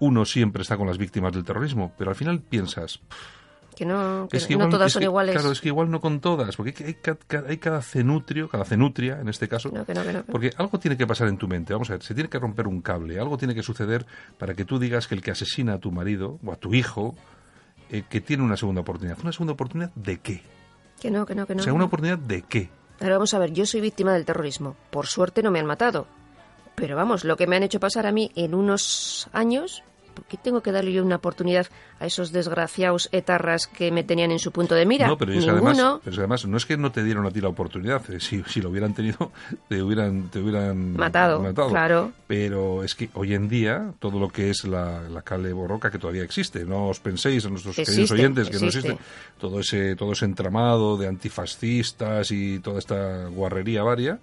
[0.00, 3.00] uno siempre está con las víctimas del terrorismo, pero al final piensas,
[3.74, 5.34] Que no, que es que no igual- todas es son que- iguales.
[5.34, 9.20] Claro, es que igual no con todas, porque hay, hay hay cada cenutrio, cada cenutria
[9.20, 9.70] en este caso.
[9.72, 10.22] No, que no, no, que no.
[10.24, 11.72] Porque algo tiene que pasar en tu mente.
[11.74, 14.06] Vamos a ver, se tiene que romper un cable, algo tiene que suceder
[14.38, 17.14] para que tú digas que el que asesina a tu marido o a tu hijo,
[17.90, 19.18] eh, que tiene una segunda oportunidad.
[19.22, 20.42] ¿Una segunda oportunidad de qué?
[21.00, 21.60] Que no, que no, que no.
[21.60, 22.70] O sea, una oportunidad de qué?
[22.98, 24.74] Pero vamos a ver, yo soy víctima del terrorismo.
[24.90, 26.06] Por suerte no me han matado.
[26.76, 29.82] Pero vamos, lo que me han hecho pasar a mí en unos años,
[30.14, 31.66] ¿por qué tengo que darle yo una oportunidad
[31.98, 35.06] a esos desgraciados etarras que me tenían en su punto de mira?
[35.08, 35.70] no, pero es, Ninguno.
[35.70, 38.02] además, pero es que además no es que no te dieron a ti la oportunidad.
[38.10, 39.32] eh, Si, si lo hubieran tenido,
[39.68, 42.12] te hubieran, te hubieran Matado, claro.
[42.26, 45.98] Pero es que hoy en día todo lo que es la, la cale borroca que
[45.98, 48.98] todavía existe, no os penséis en nuestros queridos oyentes que no existe
[49.38, 54.18] todo ese todo ese entramado de antifascistas y toda esta guarrería varia.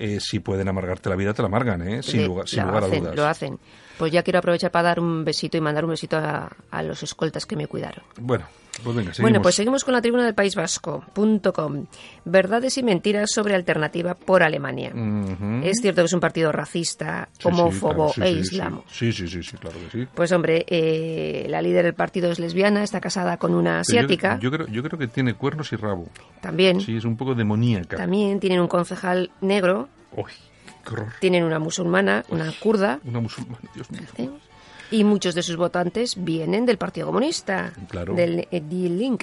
[0.00, 2.02] Eh, si pueden amargarte la vida, te la amargan, ¿eh?
[2.02, 3.14] sin lugar, sin lugar a dudas.
[3.14, 3.58] Lo hacen.
[4.00, 7.02] Pues ya quiero aprovechar para dar un besito y mandar un besito a, a los
[7.02, 8.02] escoltas que me cuidaron.
[8.18, 8.46] Bueno,
[8.82, 9.18] pues venga, seguimos.
[9.30, 11.84] Bueno, pues seguimos con la tribuna del País Vasco.com.
[12.24, 14.92] Verdades y mentiras sobre alternativa por Alemania.
[15.62, 18.84] Es cierto que es un partido racista, Sí, sí, homófobo claro, sí, e islamo.
[18.90, 20.08] Sí, sí, sí, sí, claro que sí.
[20.14, 24.38] Pues hombre, eh, la líder del partido es lesbiana, está casada con una yo- asiática.
[24.40, 26.08] Yo, creo, yo creo que tiene cuernos y rabo.
[26.40, 26.80] También.
[26.80, 27.98] Sí, es un poco demoníaca.
[27.98, 30.24] También tienen un concejal negro, Uy,
[30.90, 31.12] qué horror.
[31.20, 34.02] tienen una musulmana, una kurda, Una musulmana, Dios mío.
[34.18, 34.28] ¿eh?
[34.92, 38.14] y muchos de sus votantes vienen del Partido Comunista, Claro.
[38.14, 39.22] del Die Link.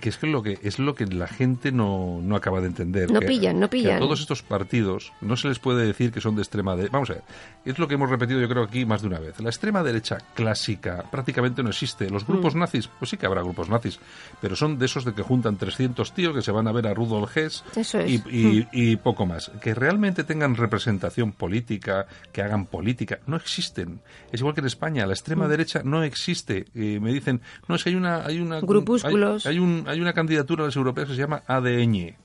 [0.00, 3.10] Que es que lo que es lo que la gente no, no acaba de entender.
[3.12, 3.96] No que- pillan, no que pillan.
[3.96, 6.92] a todos estos partidos no se les puede decir que son de extrema derecha.
[6.92, 7.22] Vamos a ver,
[7.64, 9.38] es lo que hemos repetido yo creo aquí más de una vez.
[9.40, 12.10] La extrema derecha clásica prácticamente no existe.
[12.10, 12.58] Los grupos Mm.
[12.58, 14.00] nazis, pues sí que habrá grupos nazis,
[14.40, 16.94] pero son de esos de que juntan 300 tíos que se van a ver a
[16.94, 18.10] Rudolf Hess Eso es.
[18.10, 18.66] y, y- Mm.
[18.72, 19.50] y poco más.
[19.60, 24.00] Que realmente tengan representación política, que hagan política, no existen.
[24.32, 25.50] Es igual que en España, la extrema Mm.
[25.50, 26.66] derecha no existe.
[26.74, 28.24] Eh, me dicen, no, es que hay una...
[28.26, 29.46] Hay una Grupúsculos.
[29.46, 32.16] Hay, hay un, hay una candidatura a las europeas que se llama ADN.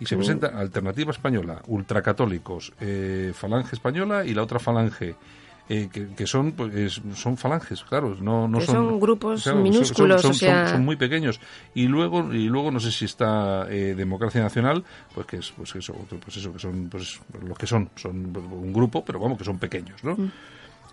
[0.00, 0.18] Y se Mm.
[0.18, 5.14] presenta Alternativa Española, ultracatólicos, eh, Falange Española y la otra Falange.
[5.70, 9.42] eh, que, que son pues, es- son falanges, claro, no, no Que son, son grupos
[9.42, 11.38] son- minúsculos, son, o sea- son- son muy pequeños
[11.74, 14.82] y luego y luego no sé si está eh, Democracia Nacional,
[15.14, 18.34] pues que es pues eso, otro- pues eso que son pues los que son, son
[18.34, 20.14] un grupo, pero vamos que son pequeños, ¿no?
[20.16, 20.30] Mm.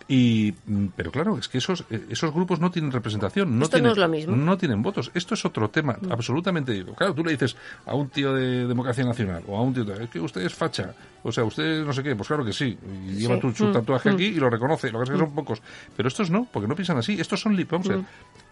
[0.07, 3.77] Y, mm, pero claro, es que esos, eh, esos grupos no tienen representación, no Esto
[3.77, 4.35] no tienen, es lo mismo.
[4.35, 4.45] Mm.
[4.45, 5.09] no tienen votos.
[5.15, 6.85] Esto es otro tema, absolutamente.
[6.95, 7.55] Claro, tú le dices
[7.87, 10.53] a un tío de Democracia Nacional o a un tío de, es que usted es
[10.53, 12.77] facha, o sea, usted no sé qué, pues claro que sí.
[13.07, 14.13] Y lleva tu, su Mm, tatuaje mm.
[14.13, 15.61] aquí y lo reconoce, lo que pasa es que son pocos.
[15.97, 17.19] Pero estos no, porque no piensan así.
[17.19, 18.05] Estos son, vamos a ver, Mm.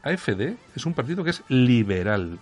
[0.04, 2.40] AFD es un partido que es liberal.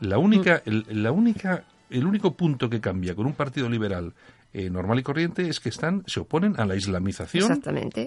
[0.00, 0.68] La única, Mm.
[0.70, 4.14] el, la única, el único punto que cambia con un partido liberal
[4.52, 7.60] eh, normal y corriente es que están, se oponen a la islamización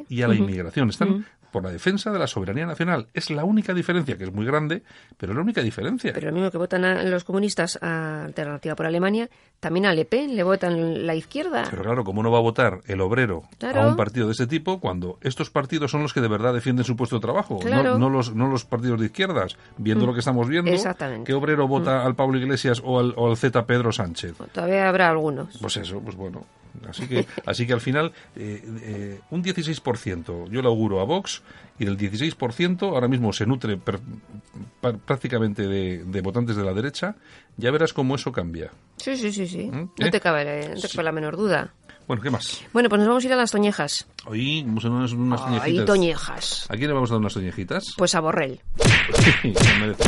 [0.10, 0.90] y a la inmigración.
[0.90, 1.26] Están.
[1.52, 3.08] Por la defensa de la soberanía nacional.
[3.14, 4.84] Es la única diferencia, que es muy grande,
[5.18, 6.12] pero es la única diferencia.
[6.14, 10.06] Pero lo mismo que votan a los comunistas a Alternativa por Alemania, también a Le
[10.06, 11.64] Pen le votan la izquierda.
[11.70, 13.82] Pero claro, ¿cómo no va a votar el obrero Claro.
[13.82, 16.86] a un partido de este tipo cuando estos partidos son los que de verdad defienden
[16.86, 17.56] su puesto de trabajo?
[17.56, 17.98] No- Claro.
[17.98, 19.58] No, los, no los partidos de izquierdas.
[19.78, 20.08] Viendo Mm.
[20.08, 21.26] lo que estamos viendo, Exactamente.
[21.26, 24.36] ¿qué obrero vota al Pablo Iglesias o al, o al Z Pedro Sánchez?
[24.54, 25.58] Todavía habrá algunos.
[25.60, 26.46] Pues eso, pues bueno.
[26.88, 31.42] Así que, así que al final, eh, eh, un 16% yo le auguro a Vox
[31.80, 34.00] y del 16% ahora mismo se nutre per-
[34.80, 37.16] pa- prácticamente de, de votantes de la derecha.
[37.58, 38.72] Ya verás cómo eso cambia.
[38.98, 39.70] Sí, sí, sí, sí.
[39.74, 39.88] ¿Eh?
[40.00, 41.74] No te cabe, no te cabe la menor duda.
[42.08, 42.62] Bueno, ¿qué más?
[42.74, 44.08] Bueno, pues nos vamos a ir a las toñejas.
[44.26, 45.86] Hoy vamos a unas, unas Ay, toñejitas.
[45.86, 46.66] toñejas.
[46.70, 47.86] ¿A quién le vamos a dar unas toñejitas?
[47.98, 48.60] Pues a Borrell.
[49.42, 50.04] Sí, se merece.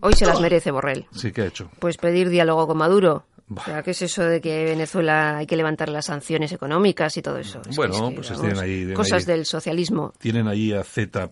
[0.00, 1.06] Hoy se las merece Borrell.
[1.12, 1.70] Sí, ¿qué ha hecho?
[1.78, 3.24] Pues pedir diálogo con Maduro.
[3.54, 7.22] O sea, ¿qué es eso de que Venezuela hay que levantar las sanciones económicas y
[7.22, 7.60] todo eso?
[7.60, 10.12] Es que- Bueno, es que, pues tienen ahí- tienen Cosas ahí- del socialismo.
[10.18, 11.28] Tienen ahí a ZP,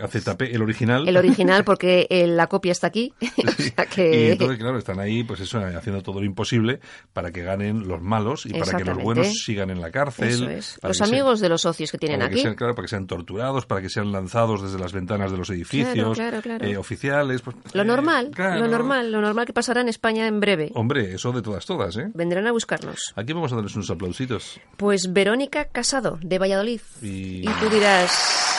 [0.00, 1.08] a ZP, el original.
[1.08, 3.12] El original, porque eh, la copia está aquí.
[3.20, 4.32] o sea Y que...
[4.32, 6.80] entonces, claro, están ahí, pues eso, haciendo todo lo imposible
[7.12, 10.28] para que ganen los malos y para que los buenos sigan en la cárcel.
[10.28, 10.78] Eso es.
[10.82, 12.42] Los que sean- amigos de los socios que tienen para que aquí.
[12.42, 15.50] sean, claro, para que sean torturados, para que sean lanzados desde las ventanas de los
[15.50, 16.64] edificios claro, claro.
[16.64, 17.42] eh, oficiales.
[17.42, 18.60] pues, Lo eh, normal, claro.
[18.60, 20.70] lo normal, lo normal que pasará en España en breve.
[20.74, 22.08] Hombre, eso de todas, todas, ¿eh?
[22.14, 23.12] Vendrán a buscarnos.
[23.16, 24.60] Aquí vamos a darles unos aplausitos.
[24.76, 26.80] Pues Verónica Casado, de Valladolid.
[27.02, 28.55] Y, Y tú dirás,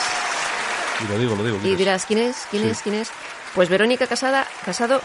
[1.04, 1.58] y lo digo, lo digo.
[1.64, 2.46] y dirás, ¿quién es?
[2.50, 2.68] ¿Quién Sí.
[2.70, 2.82] es?
[2.82, 3.10] ¿Quién es?
[3.54, 5.00] Pues Verónica Casada, Casado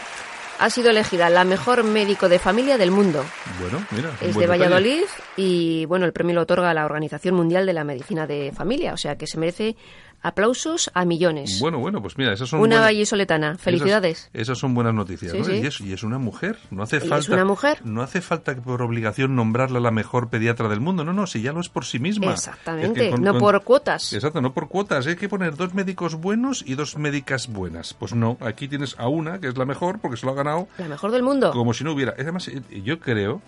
[0.60, 3.24] ha sido elegida la mejor médico de familia del mundo.
[3.60, 4.10] Bueno, mira.
[4.20, 4.46] Es de detalle.
[4.46, 5.02] Valladolid
[5.36, 8.96] y bueno, el premio lo otorga la Organización Mundial de la Medicina de Familia, o
[8.96, 9.76] sea que se merece
[10.24, 11.60] aplausos a millones.
[11.60, 14.18] Bueno, bueno, pues mira, esas son Una buenas- vallisoletana, felicidades.
[14.32, 15.44] Esas, esas son buenas noticias, Sí, ¿no?
[15.44, 15.52] sí.
[15.62, 17.32] Y, es, y es una mujer, no hace Y es falta.
[17.34, 17.78] una mujer.
[17.84, 21.52] No hace falta por obligación nombrarla la mejor pediatra del mundo, no, no, si ya
[21.52, 22.32] lo es por sí misma.
[22.32, 24.12] Exactamente, Es que con- no con- por cuotas.
[24.12, 25.06] Exacto, no por cuotas.
[25.06, 27.94] Hay que poner dos médicos buenos y dos médicas buenas.
[27.94, 30.68] Pues no, aquí tienes a una que es la mejor porque se lo ha ganado
[30.78, 31.50] La mejor del mundo.
[31.52, 32.14] como si no hubiera.
[32.18, 33.42] Además, eh, yo creo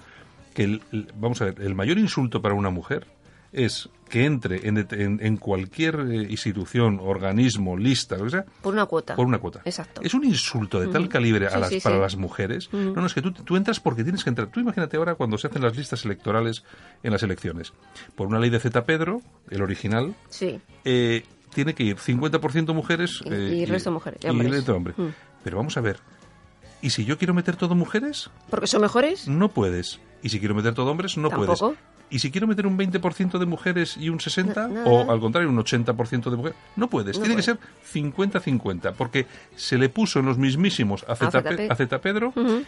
[0.54, 3.06] que, el- el- vamos a ver, el mayor insulto para una mujer
[3.56, 8.72] es que entre en, en- en cualquier eh, institución, organismo, lista, lo que sea, Por
[8.74, 9.16] una cuota.
[9.16, 9.62] por una cuota.
[9.64, 10.00] Exacto.
[10.04, 12.02] Es un insulto de tal calibre a Sí, las, sí, para sí.
[12.02, 12.68] las mujeres.
[12.72, 14.46] No, no, es que tú, tú entras porque tienes que entrar.
[14.48, 16.62] Tú imagínate ahora cuando se hacen las listas electorales
[17.02, 17.72] en las elecciones.
[18.14, 20.60] Por una ley de Z Pedro, el original, Sí.
[20.84, 24.50] eh, tiene que ir 50% mujeres Y- eh, y resto mujeres, y y hombres.
[24.52, 24.96] resto hombres.
[24.98, 25.08] Mm.
[25.42, 25.98] Pero vamos a ver.
[26.82, 28.30] ¿Y si yo quiero meter todo mujeres?
[28.50, 29.26] ¿Porque son mejores?
[29.26, 29.98] No puedes.
[30.22, 31.16] ¿Y si quiero meter todo hombres?
[31.16, 31.56] No Tampoco.
[31.56, 31.78] puedes.
[32.08, 34.54] ¿Y si quiero meter un 20% de mujeres y un 60%?
[34.54, 34.86] No, nada.
[34.88, 36.58] o al contrario, un 80% de mujeres?
[36.76, 37.16] No puedes.
[37.18, 37.58] No Tiene que puedes.
[37.92, 38.92] ser 50-50.
[38.96, 41.70] Porque se le puso en los mismísimos a Z, ZP.
[41.70, 42.62] a Z Pedro, Ujú.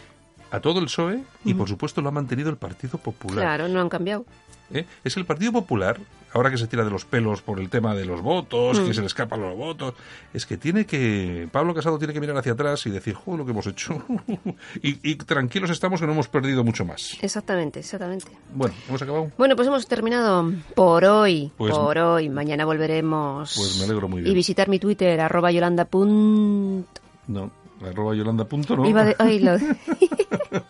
[0.51, 3.39] A todo el PSOE y por supuesto lo ha mantenido el Partido Popular.
[3.43, 4.25] Claro, no han cambiado.
[4.71, 4.85] ¿eh?
[5.03, 5.99] Es el Partido Popular,
[6.33, 8.85] ahora que se tira de los pelos por el tema de los votos, Mm.
[8.85, 9.95] que se le escapan los votos,
[10.33, 11.47] es que tiene que.
[11.51, 14.03] Pablo Casado tiene que mirar hacia atrás y decir, joder, lo que hemos hecho.
[14.83, 17.17] y, y tranquilos estamos que no hemos perdido mucho más.
[17.21, 18.27] Exactamente, exactamente.
[18.53, 19.31] Bueno, hemos acabado.
[19.39, 21.51] Bueno, pues hemos terminado por hoy.
[21.57, 22.29] Pues- por hoy.
[22.29, 23.53] Mañana volveremos.
[23.55, 24.31] Pues me alegro muy bien.
[24.31, 25.85] Y visitar mi Twitter, arroba yolanda.
[25.89, 26.85] punt-
[27.27, 27.49] No,
[27.83, 28.87] arroba yolanda punto, ¿no?
[28.87, 29.57] Iba de- ay, lo-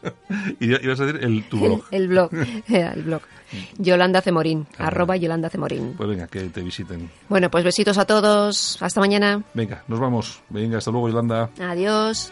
[0.59, 1.83] y ibas a decir el tu blog.
[1.91, 2.31] el blog.
[2.67, 3.21] Era el blog.
[3.77, 5.95] Yolanda Cemorín, arroba Yolanda Cemorín.
[5.97, 7.09] Pues venga, que te visiten.
[7.29, 8.77] Bueno, pues besitos a todos.
[8.81, 9.43] Hasta mañana.
[9.53, 10.41] Venga, nos vamos.
[10.49, 11.49] Venga, hasta luego, Yolanda.
[11.59, 12.31] Adiós.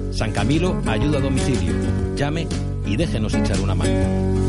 [0.11, 1.73] San Camilo ayuda a domicilio.
[2.15, 2.47] Llame
[2.85, 4.41] y déjenos echar una mano.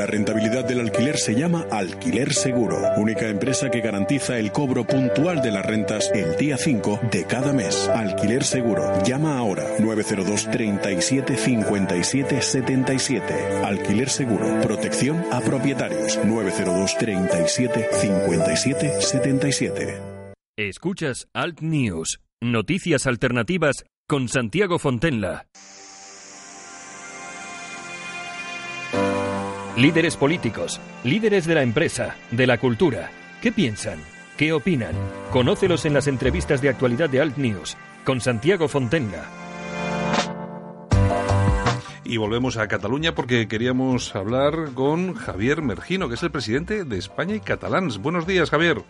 [0.00, 5.42] La rentabilidad del alquiler se llama Alquiler Seguro, única empresa que garantiza el cobro puntual
[5.42, 7.88] de las rentas el día 5 de cada mes.
[7.88, 9.02] Alquiler Seguro.
[9.02, 13.34] Llama ahora 902 37 57 77.
[13.64, 14.60] Alquiler Seguro.
[14.62, 20.09] Protección a propietarios 902 37 57 77.
[20.68, 25.46] Escuchas Alt News, noticias alternativas con Santiago Fontenla.
[29.78, 33.10] Líderes políticos, líderes de la empresa, de la cultura.
[33.40, 34.00] ¿Qué piensan?
[34.36, 34.94] ¿Qué opinan?
[35.32, 39.24] Conócelos en las entrevistas de actualidad de Alt News con Santiago Fontenla.
[42.04, 46.98] Y volvemos a Cataluña porque queríamos hablar con Javier Mergino, que es el presidente de
[46.98, 47.96] España y Catalans.
[47.96, 48.84] Buenos días, Javier.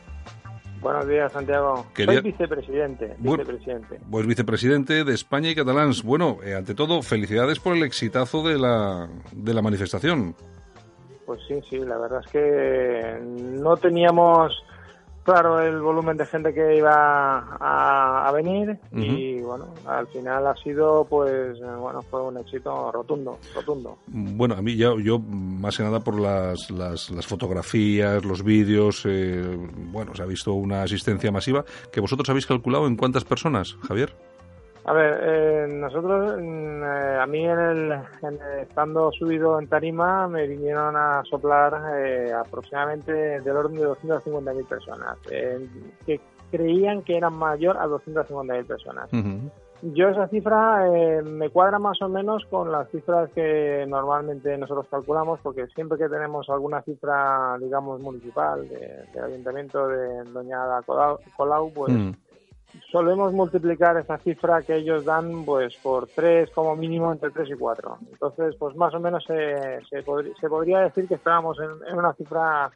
[0.80, 1.86] Buenos días, Santiago.
[1.94, 3.14] Quería- Soy vicepresidente.
[3.18, 3.44] Bueno.
[3.44, 4.00] vicepresidente.
[4.10, 6.02] Pues vicepresidente de España y Catalans.
[6.02, 10.34] Bueno, eh, ante todo, felicidades por el exitazo de la, de la manifestación.
[11.26, 14.52] Pues sí, sí, la verdad es que no teníamos
[15.24, 20.54] claro el volumen de gente que iba a, a venir y bueno, al final ha
[20.56, 23.98] sido pues bueno, fue un éxito rotundo, rotundo.
[24.06, 29.02] Bueno, a mí ya, yo más que nada por las, las, las fotografías, los vídeos,
[29.06, 29.56] eh,
[29.92, 34.29] bueno, se ha visto una asistencia masiva que vosotros habéis calculado en cuántas personas, Javier.
[34.90, 39.68] A ver, eh, nosotros, mm, eh, a mí en el, en el- estando subido en
[39.68, 45.64] tarima, me vinieron a soplar eh, aproximadamente del orden de 250.000 personas, eh,
[46.04, 49.08] que creían que eran mayor a 250.000 personas.
[49.82, 54.86] Yo esa cifra eh, me cuadra más o menos con las cifras que normalmente nosotros
[54.90, 61.20] calculamos, porque siempre que tenemos alguna cifra, digamos, municipal, de- del ayuntamiento de Doña Colau,
[61.36, 62.10] Colau, pues Mm.
[62.90, 67.54] Solemos multiplicar esa cifra que ellos dan pues por tres como mínimo entre tres y
[67.54, 67.98] cuatro.
[68.10, 72.70] Entonces pues más o menos se, se, se podría decir que estábamos en una cifra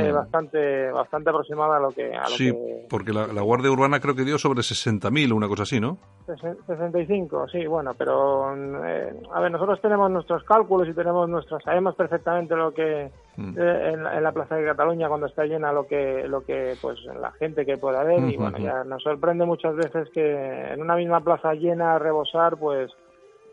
[0.00, 3.70] eh, bastante bastante aproximada a lo que a lo Sí, que porque la, la Guardia
[3.70, 5.98] Urbana creo que dio sobre 60.000 o una cosa así, ¿no?
[6.26, 8.54] Sesen- 65, sí, bueno, pero
[8.86, 13.58] eh, a ver, nosotros tenemos nuestros cálculos y tenemos nuestros, sabemos perfectamente lo que Mm.
[13.58, 16.76] eh, en, la- en la Plaza de Cataluña cuando está llena lo que lo que
[16.80, 18.66] pues la gente que puede haber y Ujú, bueno ujú.
[18.66, 22.92] ya nos sorprende muchas veces que en una misma plaza llena a rebosar pues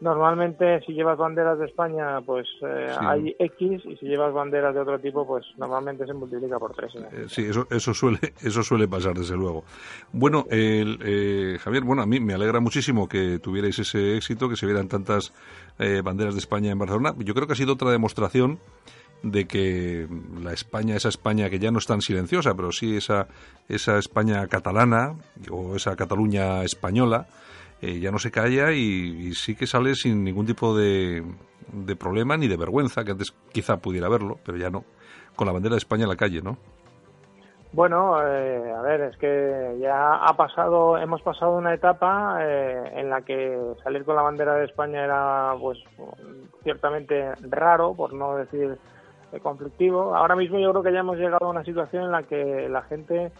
[0.02, 3.06] normalmente si llevas banderas de España pues eh, Sí.
[3.06, 6.94] hay X y si llevas banderas de otro tipo pues normalmente se multiplica por tres
[6.96, 7.08] ¿no?
[7.08, 9.64] Eh, sí, eso, eso suele eso suele pasar, desde luego.
[10.12, 14.56] Bueno, el, eh, Javier, bueno, a mí me alegra muchísimo que tuvierais ese éxito, que
[14.56, 15.34] se vieran tantas
[15.80, 17.14] eh, banderas de España en Barcelona.
[17.20, 18.60] Yo creo que ha sido otra demostración
[19.24, 20.08] de que
[20.44, 23.28] la España, esa España que ya no es tan silenciosa, pero sí esa,
[23.70, 25.14] esa España catalana
[25.52, 27.28] o esa Cataluña española,
[27.82, 31.24] eh, ya no se calla y, sí que sale sin ningún tipo de,
[31.72, 34.84] de problema ni de vergüenza, que antes quizá pudiera haberlo, pero ya no,
[35.36, 36.58] con la bandera de España en la calle, ¿no?
[37.74, 43.10] Bueno, eh, a ver, es que ya ha pasado, hemos pasado una etapa eh, en
[43.10, 45.80] la que salir con la bandera de España era, pues,
[46.64, 48.78] ciertamente raro, por no decir
[49.32, 50.14] eh, conflictivo.
[50.14, 52.82] Ahora mismo yo creo que ya hemos llegado a una situación en la que la
[52.82, 53.32] gente,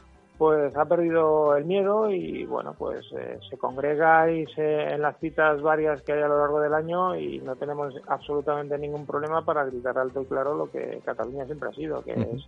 [0.42, 5.16] pues, ha perdido el miedo y, bueno, pues, eh, se congrega y se en las
[5.20, 9.46] citas varias que hay a lo largo del año y no tenemos absolutamente ningún problema
[9.46, 12.44] para gritar alto y claro lo que Cataluña siempre ha sido, que es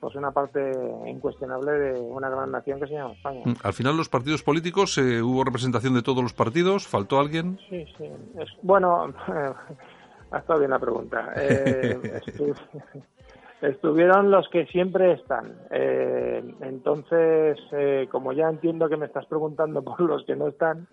[0.00, 0.70] pues una parte
[1.06, 3.40] incuestionable de una gran nación que se llama España.
[3.46, 7.58] Mm, Al final los partidos políticos, eh, hubo representación de todos los partidos, faltó alguien.
[7.70, 8.04] Sí, sí.
[8.38, 9.14] Es- bueno,
[10.30, 11.32] ha estado bien la pregunta.
[11.36, 11.98] Eh,
[13.62, 15.54] estuvieron los que siempre están.
[15.70, 20.88] Eh, entonces, eh, como ya entiendo que me estás preguntando por los que no están,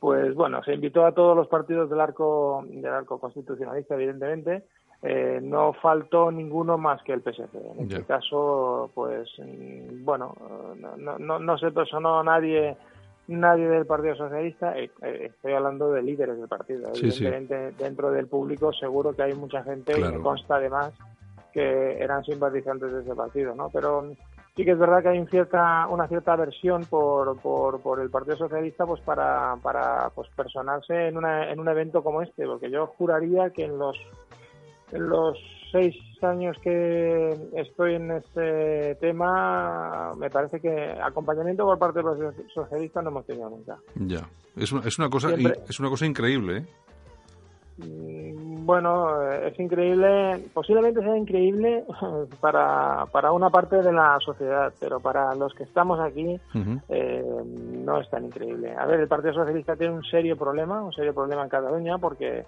[0.00, 4.64] pues bueno, se invitó a todos los partidos del arco del arco constitucionalista, evidentemente.
[5.00, 7.54] Eh, no faltó ninguno más que el PSC.
[7.54, 10.34] En este caso, pues mm, bueno,
[10.76, 12.76] no, no, no se personó nadie
[13.28, 14.76] nadie del Partido Socialista.
[14.76, 16.94] Eh, eh, estoy hablando de líderes del partido.
[16.94, 17.26] Sí, sí.
[17.26, 20.92] Evidentemente, dentro del público seguro que hay mucha gente, y me consta además,
[21.52, 23.68] que eran simpatizantes de ese partido, ¿no?
[23.70, 24.12] Pero
[24.56, 28.10] sí que es verdad que hay un cierta, una cierta aversión por, por, por el
[28.10, 32.70] Partido Socialista pues para, para pues personarse en, una, en un evento como este, porque
[32.70, 33.96] yo juraría que en los
[34.90, 35.38] en los
[35.70, 42.34] seis años que estoy en este tema, me parece que acompañamiento por parte de los
[42.54, 43.76] socialistas no hemos tenido nunca.
[43.96, 44.26] Ya.
[44.56, 46.64] Es una, es una cosa Siempre- es una cosa increíble, ¿eh?
[48.68, 51.84] Bueno, eh, es increíble, posiblemente sea increíble
[52.42, 56.38] para, para una parte de la sociedad, pero para los que estamos aquí
[56.90, 58.74] eh, no es tan increíble.
[58.76, 62.44] A ver, el Partido Socialista tiene un serio problema, un serio problema en Cataluña porque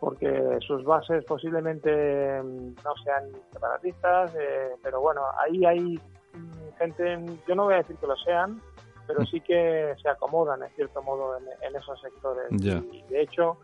[0.00, 5.98] porque sus bases posiblemente mm, no sean separatistas, eh, pero bueno, ahí hay
[6.34, 8.60] mm, gente, yo no voy a decir que lo sean,
[9.06, 12.48] pero sí que se acomodan en cierto modo en, en esos sectores.
[12.50, 12.82] Ya.
[12.92, 13.56] Y de hecho,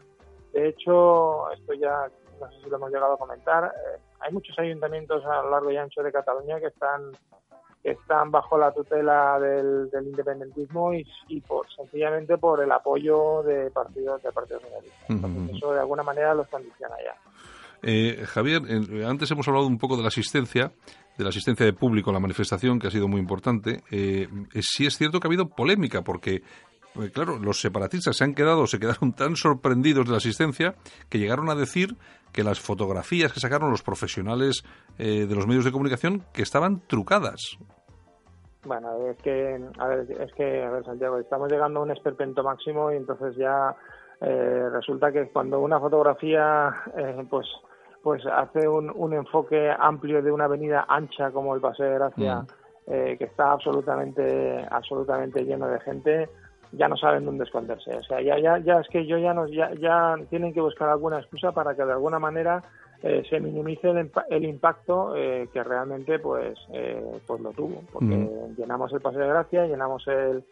[0.52, 2.08] de hecho, esto ya
[2.40, 5.70] no sé si lo hemos llegado a comentar, eh, hay muchos ayuntamientos a lo largo
[5.70, 7.12] y ancho de Cataluña que están
[7.82, 13.42] que están bajo la tutela del, del independentismo y, y por sencillamente por el apoyo
[13.42, 15.08] de partidos de partidos socialistas.
[15.08, 17.14] Entonces, eso de alguna manera los condiciona ya.
[17.82, 20.72] Eh, Javier, eh, antes hemos hablado un poco de la asistencia,
[21.16, 23.82] de la asistencia de público a la manifestación, que ha sido muy importante.
[23.90, 26.42] Eh, eh, sí es cierto que ha habido polémica, porque,
[26.96, 30.74] eh, claro, los separatistas se han quedado, se quedaron tan sorprendidos de la asistencia
[31.08, 31.96] que llegaron a decir
[32.32, 34.62] que las fotografías que sacaron los profesionales
[34.98, 37.58] eh, de los medios de comunicación que estaban trucadas.
[38.64, 42.42] Bueno, es que, a ver, es que, a ver, Santiago, estamos llegando a un esperpento
[42.42, 43.74] máximo y entonces ya
[44.20, 47.46] eh, resulta que cuando una fotografía, eh, pues,
[48.02, 52.36] pues hace un, un enfoque amplio de una avenida ancha como el Paseo de Gracia,
[52.42, 52.46] Mm.
[52.92, 56.28] eh, que está absolutamente, absolutamente lleno de gente,
[56.72, 57.94] ya no saben dónde esconderse.
[57.96, 60.88] O sea, ya, ya, ya es que yo ya no, ya, ya tienen que buscar
[60.88, 62.62] alguna excusa para que de alguna manera
[63.02, 68.14] eh, se minimice el, el impacto eh, que realmente pues eh, pues lo tuvo porque
[68.14, 68.56] Mm.
[68.56, 70.44] llenamos el Paseo de Gracia llenamos el,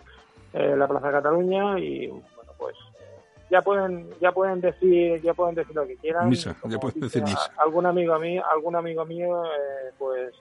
[0.55, 5.35] eh, la Plaza de Cataluña y bueno pues eh, ya pueden ya pueden decir ya
[5.35, 7.53] pueden decir lo que quieran Misa, ya puedes dice decir misa.
[7.59, 10.35] a- algún amigo mío algún amigo mío eh, pues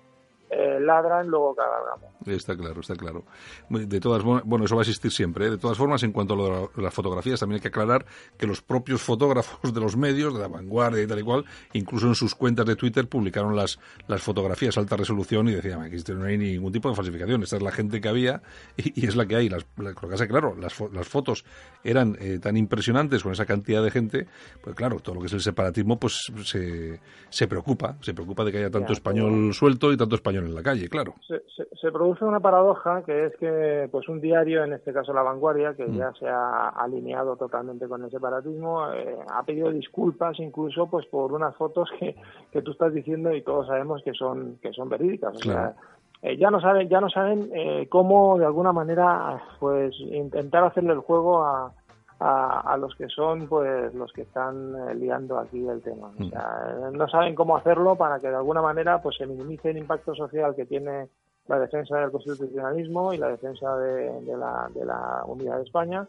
[0.49, 3.23] eh, ladran luego cabalgamos Está claro, está claro.
[3.69, 5.45] De todas bueno, eso va a existir siempre.
[5.47, 5.49] ¿eh?
[5.51, 8.05] De todas formas, en cuanto a lo de la- las fotografías, también hay que aclarar
[8.37, 12.07] que los propios fotógrafos de los medios, de la vanguardia y tal y cual, incluso
[12.07, 15.95] en sus cuentas de Twitter publicaron las, las fotografías a alta resolución y decían, aquí
[15.95, 18.41] esto no hay ningún tipo de falsificación, esta es la gente que había
[18.75, 19.47] y, y es la que hay.
[19.47, 21.45] Las, lo que pasa claro, las, las fotos
[21.85, 24.27] eran eh, tan impresionantes con esa cantidad de gente,
[24.61, 28.51] pues claro, todo lo que es el separatismo, pues se, se preocupa, se preocupa de
[28.51, 31.13] que haya tanto Ya, español suelto y tanto español en la calle, claro.
[31.27, 35.13] se, se- se produce una paradoja que es que pues un diario, en este caso
[35.13, 35.97] La Vanguardia, que Mm.
[35.97, 41.33] ya se ha alineado totalmente con el separatismo, eh, ha pedido disculpas incluso pues por
[41.33, 42.15] unas fotos que,
[42.51, 45.35] que tú estás diciendo y todos sabemos que son que son verídicas.
[45.35, 45.73] O Claro.
[45.73, 45.75] sea,
[46.31, 50.93] eh, ya no saben ya no saben eh, cómo de alguna manera pues intentar hacerle
[50.93, 51.71] el juego a,
[52.19, 56.11] a, a los que son pues los que están eh, liando aquí el tema.
[56.19, 59.69] O sea, eh, no saben cómo hacerlo para que de alguna manera pues se minimice
[59.69, 61.09] el impacto social que tiene
[61.47, 66.07] la defensa del constitucionalismo y la defensa de, de la, de la unidad de España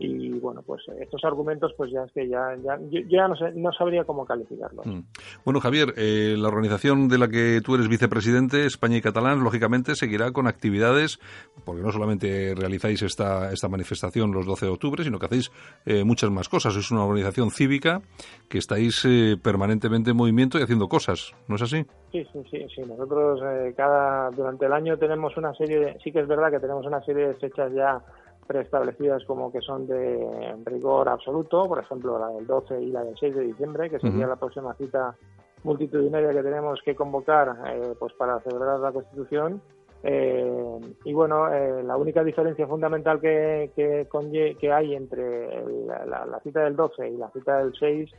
[0.00, 3.52] y bueno pues estos argumentos pues ya es que ya, ya yo, ya no sé
[3.54, 5.00] no sabría cómo calificarlos Mm.
[5.44, 9.94] Bueno, Javier, eh, la organización de la que tú eres vicepresidente, España y Catalán, lógicamente
[9.94, 11.18] seguirá con actividades,
[11.64, 15.50] porque no solamente realizáis esta, esta manifestación los 12 de octubre, sino que hacéis
[15.86, 16.76] eh, muchas más cosas.
[16.76, 18.00] Es una organización cívica
[18.48, 21.84] que estáis eh, permanentemente en movimiento y haciendo cosas, ¿no es así?
[22.12, 22.82] Sí, sí, sí, sí.
[22.82, 26.60] Nosotros eh, cada durante el año tenemos una serie, de, sí que es verdad que
[26.60, 28.02] tenemos una serie de fechas ya
[28.46, 33.16] preestablecidas como que son de rigor absoluto, por ejemplo la del 12 y la del
[33.18, 35.14] 6 de diciembre, que sería la próxima cita
[35.62, 39.60] multitudinaria que tenemos que convocar eh, pues para celebrar la Constitución.
[40.02, 45.86] Eh, y bueno, eh, la única diferencia fundamental que, que, conlle- que hay entre el-
[45.86, 48.10] la, la cita del 12 y la cita del 6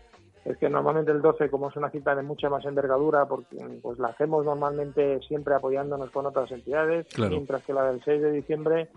[0.45, 3.97] es que normalmente el 12, como es una cita de mucha más envergadura, porque pues
[3.99, 7.31] la hacemos normalmente siempre apoyándonos con otras entidades, Claro.
[7.31, 8.89] mientras que la del 6 de diciembre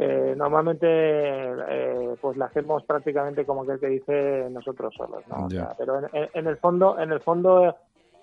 [0.00, 5.46] eh, normalmente eh, pues la hacemos prácticamente como que el que dice nosotros solos, ¿no?
[5.46, 7.74] O sea, pero en, el fondo, en el fondo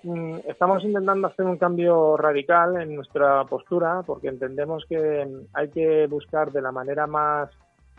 [0.03, 5.69] mm, estamos intentando hacer un cambio radical en nuestra postura porque entendemos que mm, hay
[5.69, 7.49] que buscar de la manera más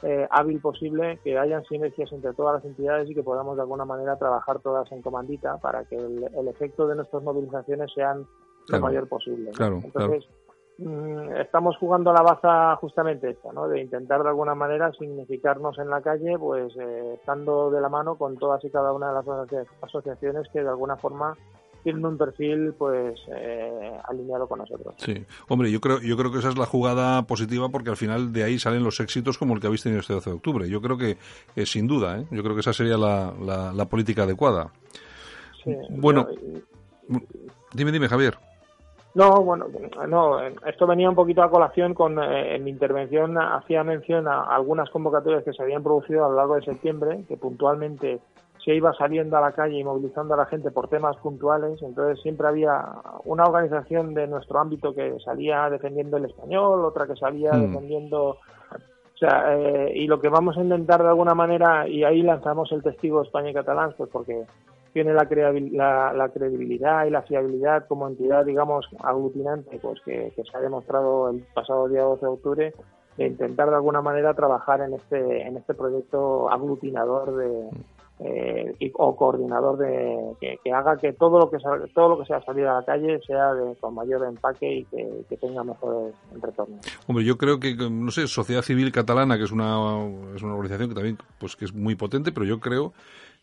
[0.02, 3.84] eh, hábil posible que hayan sinergias entre todas las entidades y que podamos de alguna
[3.84, 8.26] manera trabajar todas en comandita para que el, el efecto de nuestras movilizaciones sean
[8.66, 8.80] Claro.
[8.80, 9.46] lo mayor posible.
[9.46, 9.52] ¿no?
[9.52, 10.45] Claro, Entonces, mm,
[10.78, 13.66] estamos jugando a la baza justamente esta, ¿no?
[13.68, 18.16] De intentar de alguna manera significarnos en la calle, pues eh, estando de la mano
[18.16, 21.34] con todas y cada una de las asocia- asociaciones que de alguna forma
[21.82, 24.94] tienen un perfil, pues, eh, alineado con nosotros.
[24.98, 25.24] Sí.
[25.48, 28.42] Hombre, yo creo, yo creo que esa es la jugada positiva porque al final de
[28.42, 30.68] ahí salen los éxitos como el que habéis tenido este 12 de octubre.
[30.68, 31.16] Yo creo que,
[31.54, 32.26] eh, sin duda, ¿eh?
[32.32, 34.72] yo creo que esa sería la, la, la política adecuada.
[35.62, 36.26] Sí, Bueno,
[37.08, 37.20] yo-
[37.72, 38.36] dime, dime, Javier.
[39.16, 39.64] No, bueno,
[40.06, 44.42] no, esto venía un poquito a colación con, eh, en mi intervención hacía mención a
[44.42, 48.20] algunas convocatorias que se habían producido a lo largo de septiembre, que puntualmente
[48.62, 52.20] se iba saliendo a la calle y movilizando a la gente por temas puntuales, entonces
[52.20, 52.84] siempre había
[53.24, 57.62] una organización de nuestro ámbito que salía defendiendo el español, otra que salía Mm.
[57.62, 62.20] defendiendo o sea, eh, y lo que vamos a intentar de alguna manera, y ahí
[62.20, 64.44] lanzamos el testigo España y catalán, pues porque
[64.96, 65.28] tiene la,
[65.72, 71.28] la, la credibilidad y la fiabilidad como entidad, digamos, aglutinante, pues que, se ha demostrado
[71.28, 72.74] el pasado día 12 de octubre,
[73.18, 77.68] de intentar de alguna manera trabajar en este, en este proyecto aglutinador de,
[78.20, 82.18] eh, y- o coordinador de que, que haga que todo lo que sal- todo lo
[82.18, 85.62] que sea salir a la calle sea de, con mayor empaque y que, que tenga
[85.62, 86.80] mejores retornos.
[87.06, 89.76] Hombre, yo creo que, no sé, Sociedad Civil Catalana, que es una,
[90.34, 92.94] es una organización que también pues que es muy potente, pero yo creo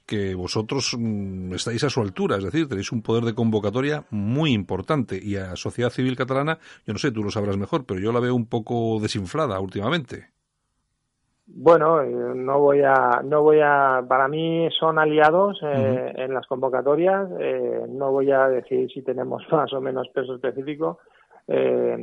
[0.06, 4.52] que vosotros mm, estáis a su altura, es decir, tenéis un poder de convocatoria muy
[4.54, 8.12] importante y a Sociedad Civil Catalana, yo no sé, tú lo sabrás mejor, pero yo
[8.12, 10.34] la veo un poco desinflada últimamente.
[11.46, 16.48] Bueno, eh, no voy a, no voy a, para mí son aliados eh, en las
[16.48, 17.30] convocatorias.
[17.40, 21.00] eh, no voy a decir si tenemos más o menos peso específico.
[21.48, 21.98] Eh,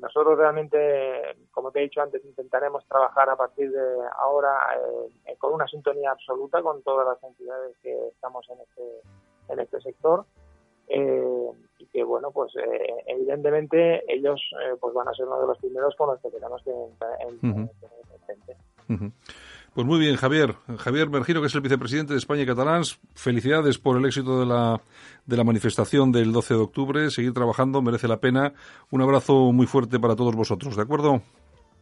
[0.00, 3.80] nosotros realmente, como te he dicho antes, intentaremos trabajar a partir de
[4.18, 4.52] ahora
[5.26, 9.80] eh, con una sintonía absoluta con todas las entidades que estamos en este, en este
[9.80, 10.24] sector.
[10.88, 15.48] Eh, y que bueno pues eh, evidentemente ellos eh, pues van a ser uno de
[15.48, 17.70] los primeros con los que tenemos que en, en,
[18.88, 19.10] Ujú.
[19.76, 20.54] Pues muy bien, Javier.
[20.78, 24.46] Javier Bergiro, que es el vicepresidente de España y Catalans, felicidades por el éxito de
[24.46, 24.80] la,
[25.26, 27.10] de la manifestación del 12 de octubre.
[27.10, 28.54] Seguir trabajando merece la pena.
[28.90, 31.20] Un abrazo muy fuerte para todos vosotros, ¿de acuerdo?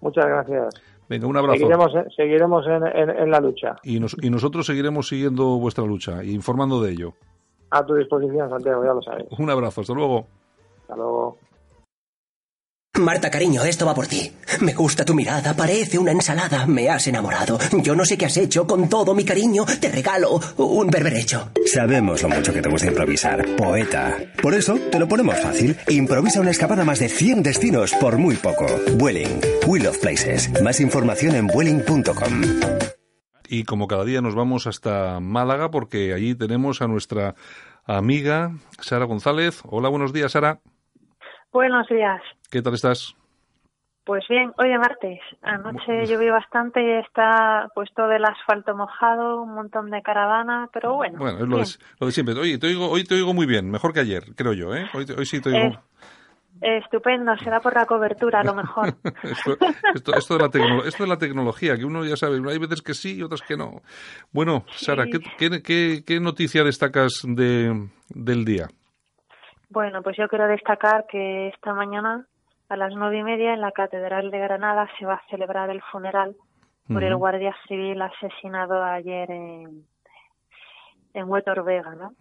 [0.01, 0.75] muchas gracias
[1.09, 1.55] Venga, un abrazo.
[1.57, 6.21] seguiremos seguiremos en, en- en la lucha Y, nos- y nosotros seguiremos siguiendo vuestra lucha
[6.21, 7.15] e informando de ello.
[7.71, 10.27] a tu disposición Santiago ya lo sabes Un abrazo, hasta luego.
[10.83, 11.39] hasta luego
[13.01, 14.31] Marta, cariño, esto va por ti.
[14.61, 16.65] Me gusta tu mirada, parece una ensalada.
[16.67, 17.59] Me has enamorado.
[17.83, 21.51] Yo no sé qué has hecho, con todo mi cariño te regalo un berberecho.
[21.67, 24.17] Sabemos lo mucho que te gusta improvisar, poeta.
[24.41, 25.77] Por eso te lo ponemos fácil.
[25.89, 28.67] Improvisa una escapada a más de 100 destinos por muy poco.
[28.97, 30.63] Vueling, Wheel of Places.
[30.63, 32.43] Más información en vueling.com.
[33.49, 37.35] Y como cada día nos vamos hasta Málaga porque allí tenemos a nuestra
[37.87, 39.63] amiga Sara González.
[39.65, 40.61] Hola, buenos días, Sara.
[41.53, 42.21] Buenos días.
[42.55, 43.17] ¿Qué tal estás?
[44.05, 45.19] Pues bien, hoy es martes.
[45.43, 50.95] Anoche llovió bastante y está pues todo el asfalto mojado, un montón de caravana, pero
[50.95, 51.19] bueno.
[51.19, 51.65] Bueno, es lo de,
[51.99, 52.39] lo de siempre.
[52.39, 54.87] Oye, te oigo, hoy te oigo muy bien, mejor que ayer, creo yo, ¿eh?
[54.95, 55.81] Hoy, hoy sí te oigo.
[56.61, 58.95] Eh, Estupendo, será por la cobertura a lo mejor.
[59.25, 59.57] Esto,
[59.93, 62.83] esto, esto de la tecno- esto de la tecnología, que uno ya sabe, hay veces
[62.83, 63.83] que sí y otras que no.
[64.31, 68.69] Bueno, Sara, ¿qué, qué, qué- qué noticia destacas de, del día?
[69.71, 72.29] Bueno, pues yo quiero destacar que esta mañana
[72.69, 75.83] a las nueve y media en la Catedral de Granada se va a celebrar el
[75.83, 76.35] funeral
[76.95, 79.85] por el guardia civil asesinado ayer en,
[81.15, 82.13] en Huetor Vega, ¿no?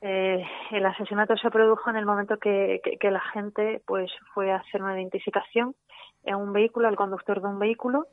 [0.00, 4.52] Eh, el asesinato se produjo en el momento que, que- que la gente pues fue
[4.52, 5.74] a hacer una identificación
[6.24, 8.06] en un vehículo, el conductor de un vehículo,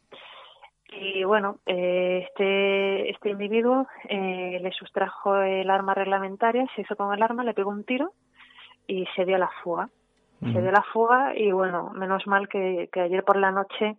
[0.93, 7.13] y bueno, eh, este, este individuo eh, le sustrajo el arma reglamentaria, se hizo con
[7.13, 8.11] el arma, le pegó un tiro
[8.87, 9.89] y se dio a la fuga.
[10.41, 13.97] Se dio la fuga y bueno, menos mal que, que ayer por la noche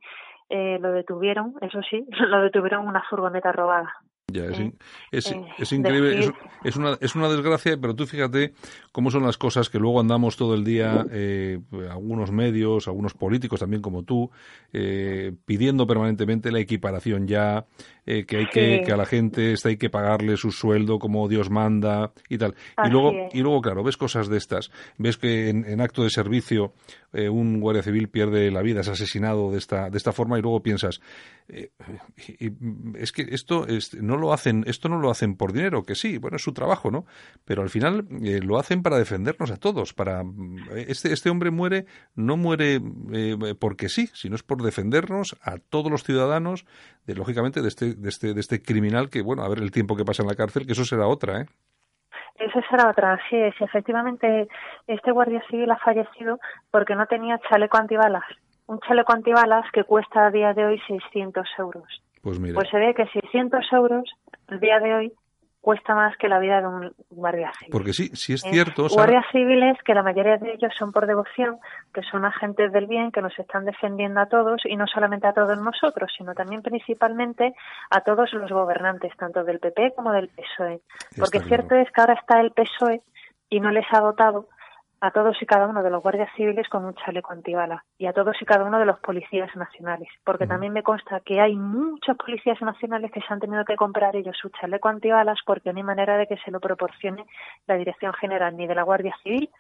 [0.51, 3.93] eh, lo detuvieron, eso sí, lo detuvieron en una furgoneta robada.
[4.28, 4.78] Ya, es, in-
[5.11, 6.34] es, eh, es increíble, es, decir-
[6.64, 8.55] es una, es una desgracia, pero tú fíjate
[8.90, 11.59] cómo son las cosas que luego andamos todo el día, eh,
[11.90, 14.30] algunos medios, algunos políticos también como tú,
[14.72, 17.66] eh, pidiendo permanentemente la equiparación ya,
[18.07, 18.84] eh, que hay que, Sí.
[18.84, 22.55] que a la gente esta hay que pagarle su sueldo como Dios manda y tal.
[22.84, 23.34] Y luego, es.
[23.34, 26.72] y luego, claro, ves cosas de estas, ves que en, en acto de servicio
[27.12, 30.42] eh, un guardia civil pierde la vida, es asesinado de esta, de esta forma y
[30.42, 31.00] luego piensas,
[31.48, 31.70] eh,
[32.38, 32.53] y- y
[32.96, 36.16] es que esto es- no lo hacen esto no lo hacen por dinero que sí
[36.18, 37.05] bueno es su trabajo no
[37.44, 40.22] pero al final eh, lo hacen para defendernos a todos para
[40.76, 41.84] este este hombre muere
[42.14, 42.80] no muere
[43.12, 46.64] eh, porque sí sino es por defendernos a todos los ciudadanos
[47.07, 49.97] de lógicamente de este de este de este criminal que bueno a ver el tiempo
[49.97, 51.47] que pasa en la cárcel que eso será otra eh
[52.36, 53.55] Esa será otra, es.
[53.61, 54.49] Efectivamente,
[54.86, 56.40] este guardia civil ha fallecido
[56.70, 58.24] porque no tenía chaleco antibalas.
[58.66, 62.03] Un chaleco antibalas que cuesta a día de hoy 600 euros.
[62.22, 64.05] pues mira Pues se ve que 600 euros
[64.49, 65.12] al día de hoy
[65.63, 67.71] cuesta más que la vida de un guardia civil.
[67.71, 68.51] porque sí sí es ¿eh?
[68.51, 71.59] cierto Sara, Guardias civiles que la mayoría de ellos son por devoción,
[71.95, 75.33] que son agentes del bien, que nos están defendiendo a todos y no solamente a
[75.33, 77.55] todos nosotros, sino también principalmente
[77.91, 80.81] a todos los gobernantes, tanto del PP como del PSOE.
[81.17, 83.01] Porque Está cierto es que ahora está el PSOE
[83.49, 84.49] y no les ha dotado
[85.03, 88.12] a todos y cada uno de los guardias civiles con un chaleco antibala y a
[88.12, 90.09] todos y cada uno de los policías nacionales.
[90.24, 94.14] Porque también me consta que hay muchos policías nacionales que se han tenido que comprar
[94.14, 97.26] ellos su chaleco antibalas porque no hay manera de que se lo proporcione
[97.66, 99.50] la Dirección General ni de la Guardia Civil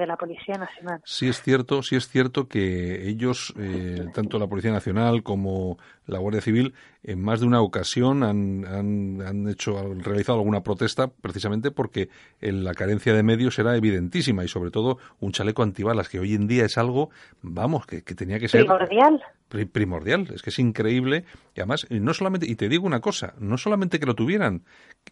[0.00, 1.00] de la Policía Nacional.
[1.04, 6.18] Sí es cierto, sí es cierto que ellos, eh, tanto la Policía Nacional como la
[6.18, 11.08] Guardia Civil, en más de una ocasión han, han, han hecho, han realizado alguna protesta
[11.08, 12.08] precisamente porque
[12.40, 16.46] la carencia de medios era evidentísima y sobre todo un chaleco antibalas que hoy en
[16.46, 17.10] día es algo,
[17.42, 19.22] vamos, que, que tenía que ser Primordial.
[19.48, 21.24] Pri- primordial, es que es increíble.
[21.54, 24.64] Y además no solamente y te digo una cosa, no solamente que lo tuvieran,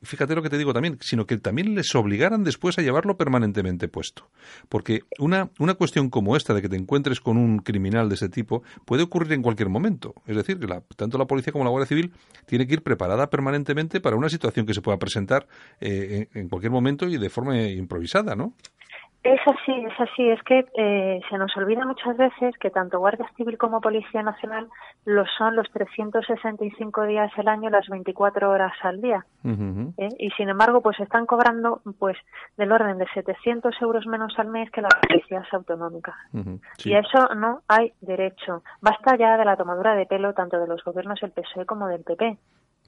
[0.02, 3.88] fíjate lo que te digo también, sino que también les obligaran después a llevarlo permanentemente
[3.88, 4.28] puesto,
[4.68, 8.28] porque una una cuestión como esta de que te encuentres con un criminal de ese
[8.28, 11.70] tipo puede ocurrir en cualquier momento, es decir, que la- tanto la policía como la
[11.70, 12.12] Guardia Civil
[12.46, 15.46] tiene que ir preparada permanentemente para una situación que se pueda presentar
[15.80, 18.54] eh, en cualquier momento y de forma improvisada, ¿no?
[19.24, 20.28] Es así, es así.
[20.28, 24.68] Es que eh, se nos olvida muchas veces que tanto Guardia Civil como Policía Nacional
[25.06, 29.24] lo son los 365 días al año, las 24 horas al día.
[29.42, 30.08] ¿eh?
[30.18, 32.18] Y sin embargo, pues están cobrando pues
[32.58, 36.16] del orden de 700 euros menos al mes que las policías autonómicas.
[36.76, 36.90] Sí.
[36.90, 38.62] Y a eso no hay derecho.
[38.82, 42.04] Basta ya de la tomadura de pelo tanto de los gobiernos del PSOE como del
[42.04, 42.36] PP.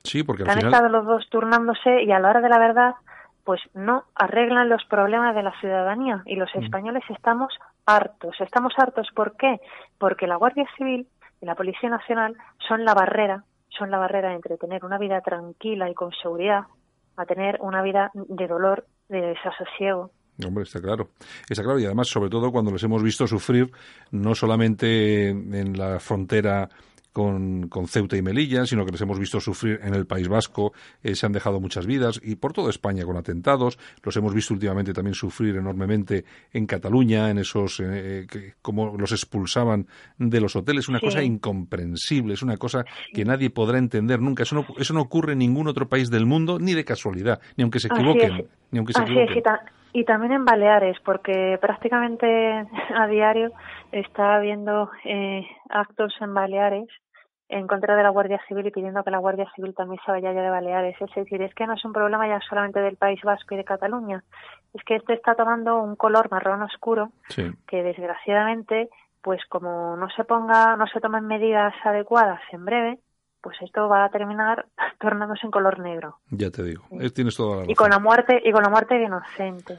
[0.03, 2.59] Sí, porque al han final estado los dos turnándose y a la hora de la
[2.59, 2.95] verdad
[3.47, 7.55] pues no arreglan los problemas de la ciudadanía y los españoles estamos
[7.87, 8.35] hartos.
[8.41, 9.61] Estamos hartos, ¿por qué?
[9.99, 11.07] Porque la Guardia Civil
[11.41, 12.37] y la Policía Nacional
[12.67, 16.65] son la barrera, son la barrera entre tener una vida tranquila y con seguridad
[17.17, 20.11] a tener una vida de dolor, de desasosiego.
[20.45, 21.11] Hombre, está claro.
[21.49, 21.79] Está claro.
[21.79, 23.71] Y además, sobre todo, cuando les hemos visto sufrir,
[24.11, 26.69] no solamente en la frontera
[27.17, 30.75] con, con, Ceuta y Melilla, sino que les hemos visto sufrir en el País Vasco,
[31.03, 34.53] eh, se han dejado muchas vidas y por toda España con atentados, los hemos visto
[34.53, 39.87] últimamente también sufrir enormemente en Cataluña, en esos, eh, que, como los expulsaban
[40.19, 41.07] de los hoteles, una sí.
[41.07, 45.33] cosa incomprensible, es una cosa que nadie podrá entender nunca, eso no, eso no ocurre
[45.33, 48.93] en ningún otro país del mundo, ni de casualidad, ni aunque se equivoquen, ni aunque
[48.93, 49.31] se Así equivoquen.
[49.31, 49.61] Es, y, ta
[49.95, 52.27] y también en Baleares, porque prácticamente
[52.95, 53.53] a diario
[53.91, 56.89] está habiendo eh, actos en Baleares
[57.49, 60.33] en contra de la Guardia Civil y pidiendo que la Guardia Civil también se vaya
[60.33, 60.97] ya de Baleares.
[61.01, 63.65] Es decir, es que no es un problema ya solamente del País Vasco y de
[63.65, 64.25] Cataluña,
[64.75, 67.51] es que esto está tomando un color marrón oscuro sí.
[67.67, 68.89] que desgraciadamente,
[69.23, 72.99] pues como no se ponga, no se tomen medidas adecuadas en breve,
[73.41, 74.67] pues esto va a terminar
[75.01, 76.19] tornándose en color negro.
[76.31, 77.11] Ya te digo, sí.
[77.11, 77.71] tienes toda la razón.
[77.71, 79.79] Y con la muerte y con la muerte de inocentes.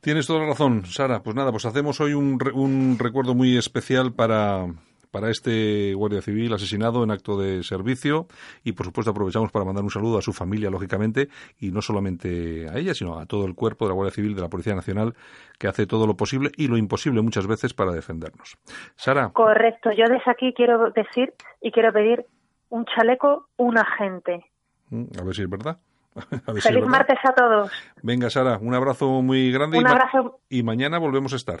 [0.00, 1.22] Tienes toda la razón, Sara.
[1.22, 4.64] Pues nada, pues hacemos hoy un, un recuerdo muy especial para
[5.10, 8.26] para este guardia civil asesinado en acto de servicio
[8.64, 12.68] y por supuesto aprovechamos para mandar un saludo a su familia lógicamente y no solamente
[12.68, 15.14] a ella sino a todo el cuerpo de la Guardia Civil de la Policía Nacional
[15.58, 18.56] que hace todo lo posible y lo imposible muchas veces para defendernos.
[18.96, 19.30] Sara.
[19.30, 22.24] Correcto, yo desde aquí quiero decir y quiero pedir
[22.70, 24.46] un chaleco, un agente.
[24.90, 25.78] A ver si es verdad.
[26.14, 26.88] A ver Feliz si es verdad.
[26.88, 27.70] martes a todos.
[28.02, 30.40] Venga, Sara, un abrazo muy grande un y, ma abrazo...
[30.48, 31.60] y mañana volvemos a estar.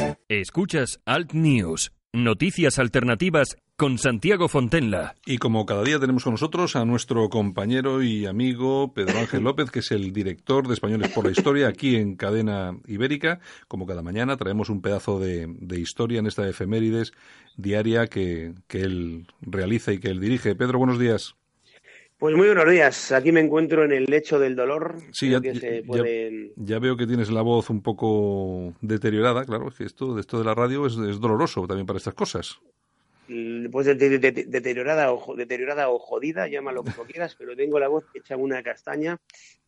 [0.39, 5.15] Escuchas Alt News, noticias alternativas con Santiago Fontenla.
[5.25, 9.71] Y como cada día tenemos con nosotros a nuestro compañero y amigo Pedro Ángel López,
[9.71, 13.41] que es el director de Españoles por la Historia aquí en Cadena Ibérica.
[13.67, 17.11] Como cada mañana traemos un pedazo de, historia en esta efemérides
[17.57, 20.55] diaria que, que él realiza y que él dirige.
[20.55, 21.35] Pedro, buenos días.
[22.21, 23.11] Pues muy buenos días.
[23.13, 24.97] Aquí me encuentro en el lecho del dolor.
[25.11, 26.49] Sí, ya, que se pueden...
[26.55, 29.43] ya, ya, veo que tienes la voz un poco deteriorada.
[29.43, 32.59] Claro, es que esto, esto de la radio es, es doloroso también para estas cosas.
[33.71, 37.87] Pues de, de, de, deteriorada, o, deteriorada o jodida, llámalo como quieras, pero tengo la
[37.87, 39.17] voz hecha una castaña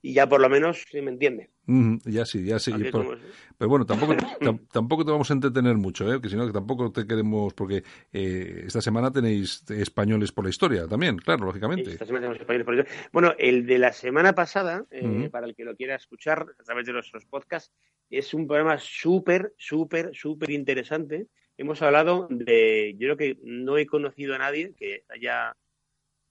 [0.02, 1.50] y ya por lo menos se me entiende.
[1.66, 2.74] Mm, ya sí, ya sí.
[2.78, 3.18] Pero,
[3.58, 4.16] pero, bueno, tampoco,
[4.74, 6.20] tampoco te vamos a entretener mucho, ¿eh?
[6.20, 10.50] que si no, que tampoco te queremos, porque eh, esta semana tenéis españoles por la
[10.50, 11.92] historia también, claro, lógicamente.
[11.92, 13.10] Esta semana tenemos españoles por la historia.
[13.14, 15.30] Bueno, el de la semana pasada, eh, mm.
[15.30, 17.72] para el que lo quiera escuchar a través de nuestros podcasts,
[18.10, 21.28] es un programa súper, súper, súper interesante
[21.58, 25.56] hemos hablado de, yo creo que no he conocido a nadie que haya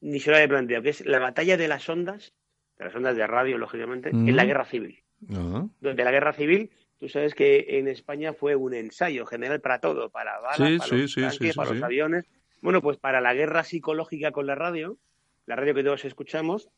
[0.01, 2.33] ni se lo haya planteado, que es la batalla de las ondas,
[2.77, 4.29] de las ondas de radio, lógicamente, uh -huh.
[4.29, 5.03] en la guerra civil.
[5.29, 5.71] Uh -huh.
[5.81, 10.11] Durante la guerra civil, tú sabes que en España fue un ensayo general para todo,
[10.11, 12.25] para balas, sí, para sí, los sí, tanques, para los aviones.
[12.61, 14.99] Bueno, pues para la guerra psicológica con la radio,
[15.47, 16.69] la radio que todos escuchamos,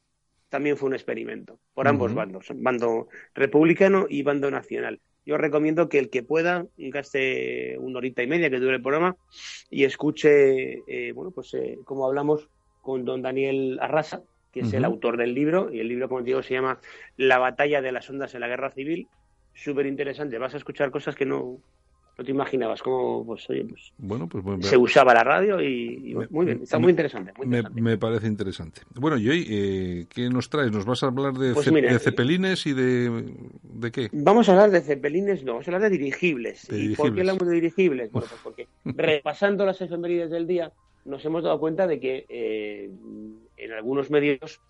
[0.51, 2.19] también fue un experimento, por ambos uh -huh.
[2.19, 8.23] bandos, bando republicano y bando nacional yo recomiendo que el que pueda gaste una horita
[8.23, 9.17] y media que dure el programa
[9.71, 12.49] y escuche, eh, bueno, pues eh, como hablamos
[12.83, 14.23] con don Daniel Arrasa,
[14.53, 14.77] que es uh -huh.
[14.77, 16.79] el autor del libro, y el libro, como digo, se llama
[17.17, 19.09] La batalla de las ondas en la guerra civil.
[19.55, 21.59] Súper interesante, vas a escuchar cosas que no,
[22.17, 26.11] no te imaginabas cómo pues, oye, pues, bueno, pues, bueno, se usaba la radio y,
[26.11, 27.33] y me, muy bien, está muy interesante.
[27.37, 27.83] Muy me, interesante.
[27.83, 28.83] me, parece interesante.
[28.95, 30.71] Bueno, y hoy, eh, ¿qué nos traes?
[30.71, 34.11] ¿Nos vas a hablar de, pues ce mira, de cepelines y de, de qué?
[34.13, 36.69] Vamos a hablar de cepelines, no, vamos a hablar de dirigibles.
[36.69, 36.97] De ¿Y dirigibles.
[36.99, 38.13] por qué hablamos de dirigibles?
[38.13, 40.73] Bueno, pues porque repasando las efemérides del día,
[41.05, 42.91] nos hemos dado cuenta de que eh,
[43.57, 44.61] en algunos medios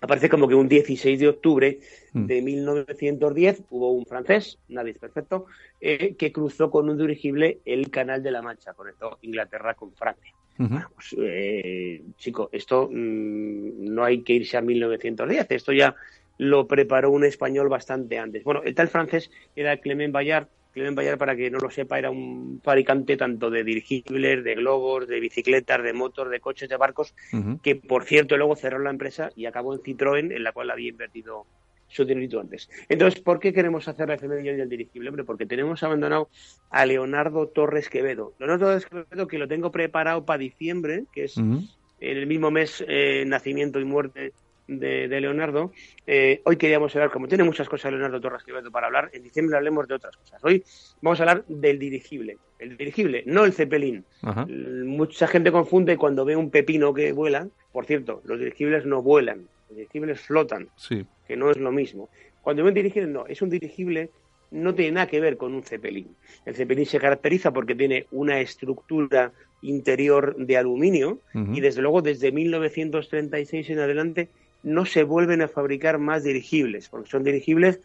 [0.00, 1.78] aparece como que un 16 de octubre
[2.12, 2.26] Mm.
[2.26, 5.46] de 1910 hubo un francés, nadie es perfecto,
[5.80, 10.32] eh, que cruzó con un dirigible el Canal de la Mancha, conectó Inglaterra con Francia.
[10.58, 10.86] Uh -huh.
[10.94, 15.94] Pues, eh, chico, esto mmm, no hay que irse a 1910, esto ya
[16.38, 18.42] lo preparó un español bastante antes.
[18.44, 20.48] Bueno, el tal francés era Clement Bayard,
[20.80, 25.06] Clement Bayard, para que no lo sepa, era un fabricante tanto de dirigibles, de globos,
[25.06, 27.60] de bicicletas, de motos, de coches, de barcos, uh -huh.
[27.60, 30.88] que por cierto luego cerró la empresa y acabó en Citroën, en la cual había
[30.88, 31.44] invertido
[31.88, 32.70] su dinerito antes.
[32.88, 35.10] Entonces, ¿por qué queremos hacer la efeméride del dirigible?
[35.10, 36.28] Hombre, porque tenemos abandonado
[36.70, 38.32] a Leonardo Torres Quevedo.
[38.38, 41.68] Leonardo Torres Quevedo, que lo tengo preparado para diciembre, que es en
[42.00, 44.32] el mismo mes eh, nacimiento y muerte
[44.78, 45.72] de, de Leonardo.
[46.06, 49.56] Eh, hoy queríamos hablar, como tiene muchas cosas Leonardo Torres Quevedo para hablar, en diciembre
[49.56, 50.42] hablemos de otras cosas.
[50.44, 50.62] Hoy
[51.02, 52.38] vamos a hablar del dirigible.
[52.58, 54.04] El dirigible, no el cepelín.
[54.22, 54.46] Ajá.
[54.46, 57.48] Mucha gente confunde cuando ve un pepino que vuela.
[57.72, 61.04] Por cierto, los dirigibles no vuelan, los dirigibles flotan, Sí.
[61.26, 62.08] que no es lo mismo.
[62.42, 64.10] Cuando ve un dirigible, no, es un dirigible,
[64.50, 66.16] no tiene nada que ver con un cepelín.
[66.44, 72.32] El cepelín se caracteriza porque tiene una estructura interior de aluminio y desde luego desde
[72.32, 74.28] 1936 en adelante
[74.62, 77.80] no se vuelven a fabricar más dirigibles, porque son dirigibles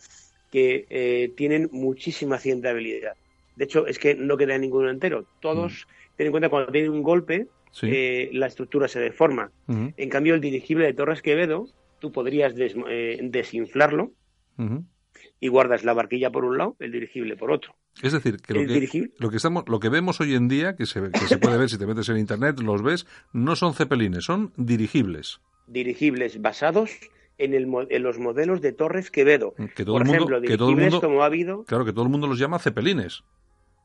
[0.51, 3.13] que eh, tienen muchísima habilidad.
[3.55, 5.26] De hecho, es que no queda ninguno entero.
[5.41, 7.88] Todos, ten en cuenta, cuando tienen un golpe, Sí.
[7.91, 9.51] eh, la estructura se deforma.
[9.67, 11.67] En cambio, el dirigible de Torres Quevedo,
[11.99, 14.11] tú podrías des- eh, desinflarlo
[15.39, 17.76] y guardas la barquilla por un lado, el dirigible por otro.
[18.01, 20.76] Es decir, que lo que, dirigible- lo que estamos, lo que vemos hoy en día,
[20.76, 23.73] que se, que se puede ver si te metes en internet, los ves, no son
[23.73, 25.39] cepelines, son dirigibles.
[25.68, 26.91] Dirigibles basados
[27.38, 29.53] en, el, en los modelos de Torres Quevedo.
[29.76, 31.86] Que todo por el mundo, ejemplo, que todo el dirigibles mundo, como ha habido claro,
[31.86, 33.24] que todo el mundo los llama cepelines.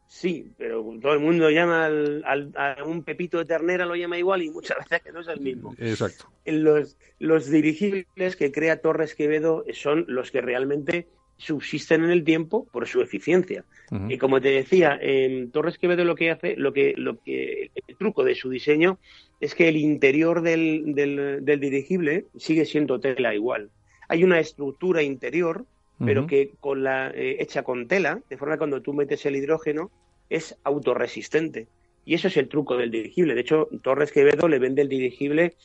[0.06, 4.18] Sí, pero todo el mundo llama al, al- a un pepito de ternera, lo llama
[4.18, 5.74] igual y muchas veces que no es el mismo.
[5.78, 6.24] Exacto.
[6.44, 11.06] Los, los dirigibles que crea Torres Quevedo son los que realmente
[11.36, 13.64] subsisten en el tiempo por su eficiencia.
[14.08, 17.96] Y como te decía, en Torres Quevedo lo que hace, lo que, lo que el
[17.96, 18.98] truco de su diseño
[19.40, 23.70] es que el interior del, del, del dirigible sigue siendo tela igual.
[24.08, 25.64] Hay una estructura interior
[26.04, 29.36] pero que con la eh, hecha con tela, de forma que cuando tú metes el
[29.36, 29.90] hidrógeno
[30.30, 31.66] es autorresistente.
[32.06, 33.34] Y eso es el truco del dirigible.
[33.34, 35.56] De hecho, Torres Quevedo le vende el dirigible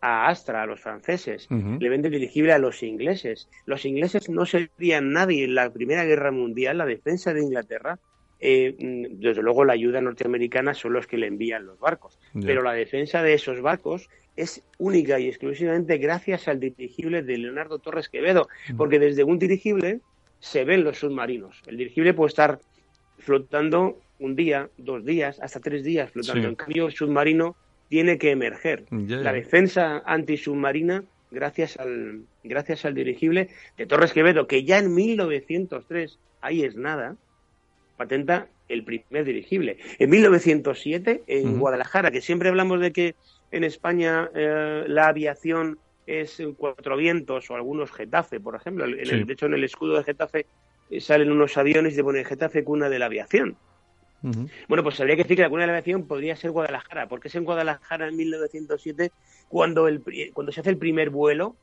[0.00, 3.48] a Astra, a los franceses, le vende el dirigible a los ingleses.
[3.64, 7.98] Los ingleses no serían nadie en la Primera Guerra Mundial, la defensa de Inglaterra.
[8.40, 12.62] Eh, mm, desde luego la ayuda norteamericana son los que le envían los barcos, pero
[12.62, 18.08] la defensa de esos barcos es única y exclusivamente gracias al dirigible de Leonardo Torres
[18.08, 20.00] Quevedo, porque desde un dirigible
[20.40, 21.62] se ven los submarinos.
[21.66, 22.60] El dirigible puede estar
[23.18, 26.42] flotando un día, dos días, hasta tres días flotando.
[26.42, 26.48] Sí.
[26.48, 27.56] En cambio, el submarino
[27.88, 28.84] tiene que emerger.
[28.90, 36.18] La defensa antisubmarina, gracias al, gracias al dirigible de Torres Quevedo, que ya en 1903,
[36.40, 37.16] ahí es nada,
[37.96, 39.78] patenta el primer dirigible.
[39.98, 41.58] En 1907, en Ujú.
[41.60, 43.14] Guadalajara, que siempre hablamos de que
[43.52, 48.84] en España eh, la aviación es cuatro vientos o algunos Getafe, por ejemplo.
[48.84, 49.24] En el- Sí.
[49.24, 50.46] de hecho, en el escudo de Getafe
[50.90, 53.56] eh, salen unos aviones y te pone Getafe cuna de la aviación.
[54.68, 57.28] Bueno, pues habría que decir que la cuna de la aviación podría ser Guadalajara, porque
[57.28, 59.12] es en Guadalajara en 1907
[59.48, 61.54] cuando, el, cuando se hace el primer vuelo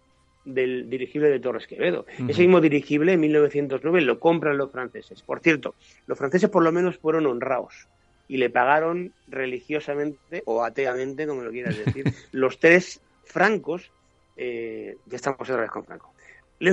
[0.45, 2.05] del dirigible de Torres Quevedo.
[2.27, 5.21] Ese mismo dirigible en 1909 lo compran los franceses.
[5.21, 5.75] Por cierto,
[6.07, 7.87] los franceses por lo menos fueron honrados
[8.27, 13.91] y le pagaron religiosamente o ateamente, como lo quieras decir, los tres francos.
[14.35, 16.11] eh, ya estamos otra vez con Franco.
[16.63, 16.71] Lo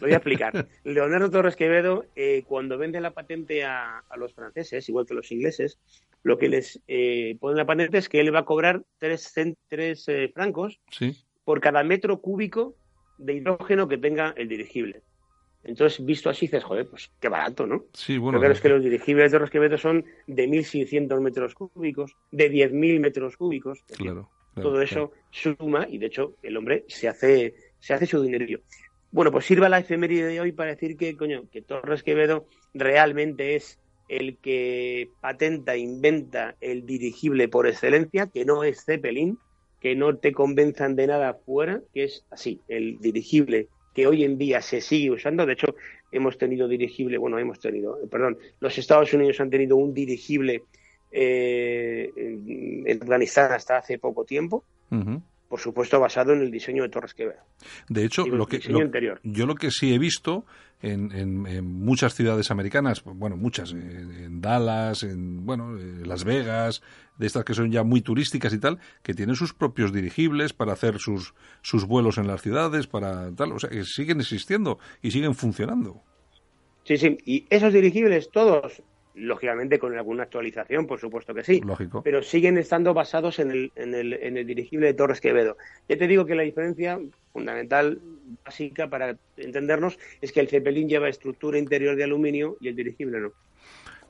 [0.00, 0.66] voy a explicar.
[0.82, 5.32] Leonardo Torres Quevedo, eh, cuando vende la patente a, a los franceses, igual que los
[5.32, 5.78] ingleses,
[6.24, 9.32] lo que les eh, pone la patente es que él va a cobrar tres,
[9.68, 11.16] tres eh, francos Sí.
[11.44, 12.74] por cada metro cúbico
[13.18, 15.02] de hidrógeno que tenga el dirigible.
[15.64, 17.86] Entonces, visto así, dices, joder, pues qué barato, ¿no?
[17.94, 18.38] Sí, bueno.
[18.38, 23.00] claro, es que los dirigibles de Torres Quevedo son de 1.600 metros cúbicos, de 10.000
[23.00, 23.82] metros cúbicos.
[23.96, 28.60] Claro, todo eso suma y, de hecho, el hombre se hace, se hace su dinerillo.
[29.10, 33.56] Bueno, pues sirva la efeméride de hoy para decir que, coño, que Torres Quevedo realmente
[33.56, 39.38] es el que patenta, inventa el dirigible por excelencia, que no es Zeppelin,
[39.84, 44.38] que no te convenzan de nada fuera, que es así, el dirigible que hoy en
[44.38, 45.44] día se sigue usando.
[45.44, 45.76] De hecho,
[46.10, 50.62] hemos tenido dirigible, bueno, hemos tenido, eh, perdón, los Estados Unidos han tenido un dirigible
[51.12, 55.20] eh, en Afganistán hasta hace poco tiempo, Ujú.
[55.48, 57.40] Por supuesto basado en el diseño de Torres Quevedo.
[57.88, 58.90] De hecho, Digo, lo que, lo-
[59.22, 60.44] yo lo que sí he visto
[60.82, 66.24] en, en- en muchas ciudades americanas, bueno, muchas, eh, en Dallas, en bueno, eh, Las
[66.24, 66.82] Vegas,
[67.18, 70.72] de estas que son ya muy turísticas y tal, que tienen sus propios dirigibles para
[70.72, 75.10] hacer sus, sus vuelos en las ciudades, para tal, o sea, que siguen existiendo y
[75.12, 76.02] siguen funcionando.
[76.84, 78.82] Sí, sí, y esos dirigibles todos,
[79.14, 82.02] lógicamente con alguna actualización, por supuesto que sí, Lógico.
[82.02, 85.56] pero siguen estando basados en el, en el, en el dirigible de Torres Quevedo.
[85.88, 86.98] Ya te digo que la diferencia
[87.32, 88.00] fundamental,
[88.44, 93.20] básica para entendernos, es que el Zeppelin lleva estructura interior de aluminio y el dirigible
[93.20, 93.32] no.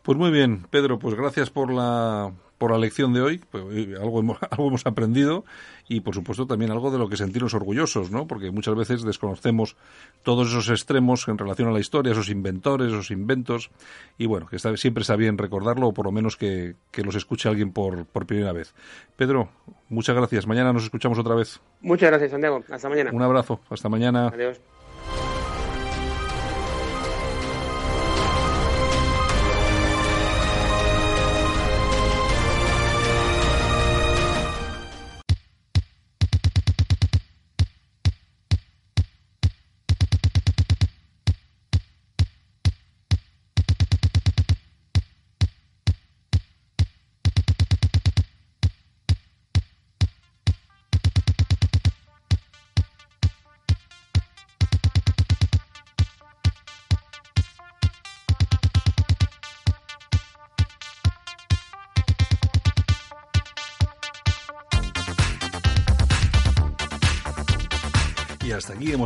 [0.05, 3.95] Pues muy bien, Pedro, pues gracias por la, por la lección de hoy, pues, eh,
[3.99, 5.47] algo, hemos, algo hemos aprendido
[5.89, 8.27] y por supuesto también algo de lo que sentirnos orgullosos, ¿no?
[8.27, 9.77] Porque muchas veces desconocemos
[10.23, 13.71] todos esos extremos en relación a la historia, esos inventores, esos inventos
[14.19, 17.15] y bueno, que está, siempre está bien recordarlo o por lo menos que, que los
[17.15, 18.75] escuche alguien por, por primera vez.
[19.17, 19.49] Pedro,
[19.89, 20.47] muchas gracias.
[20.47, 21.63] Mañana nos escuchamos otra vez.
[21.81, 22.63] Muchas gracias, Santiago.
[22.71, 23.11] Hasta mañana.
[23.11, 23.59] Un abrazo.
[23.71, 24.29] Hasta mañana.
[24.29, 24.61] Adiós.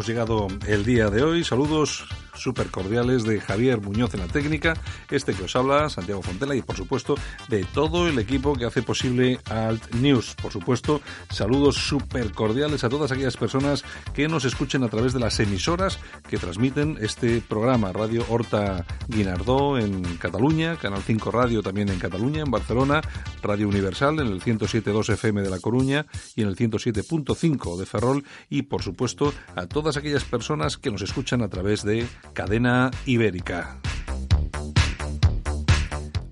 [0.08, 1.44] Llegado el día de hoy.
[1.44, 2.06] Saludos
[2.38, 4.74] súper cordiales de Javier Muñoz en la técnica,
[5.10, 7.16] este que os habla, Santiago Fontela, y por supuesto
[7.48, 10.34] de todo el equipo que hace posible Alt News.
[10.40, 13.84] Por supuesto, saludos súper cordiales a todas aquellas personas
[14.14, 17.92] que nos escuchen a través de las emisoras que transmiten este programa.
[17.92, 23.00] Radio Horta Guinardó en Cataluña, Canal 5 Radio también en Cataluña, en Barcelona,
[23.42, 28.24] Radio Universal en el 107.2 FM de La Coruña y en el 107.5 de Ferrol
[28.48, 33.78] y por supuesto a todas aquellas personas que nos escuchan a través de Cadena Ibérica.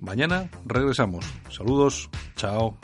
[0.01, 1.25] Mañana regresamos.
[1.49, 2.77] Saludos, chao.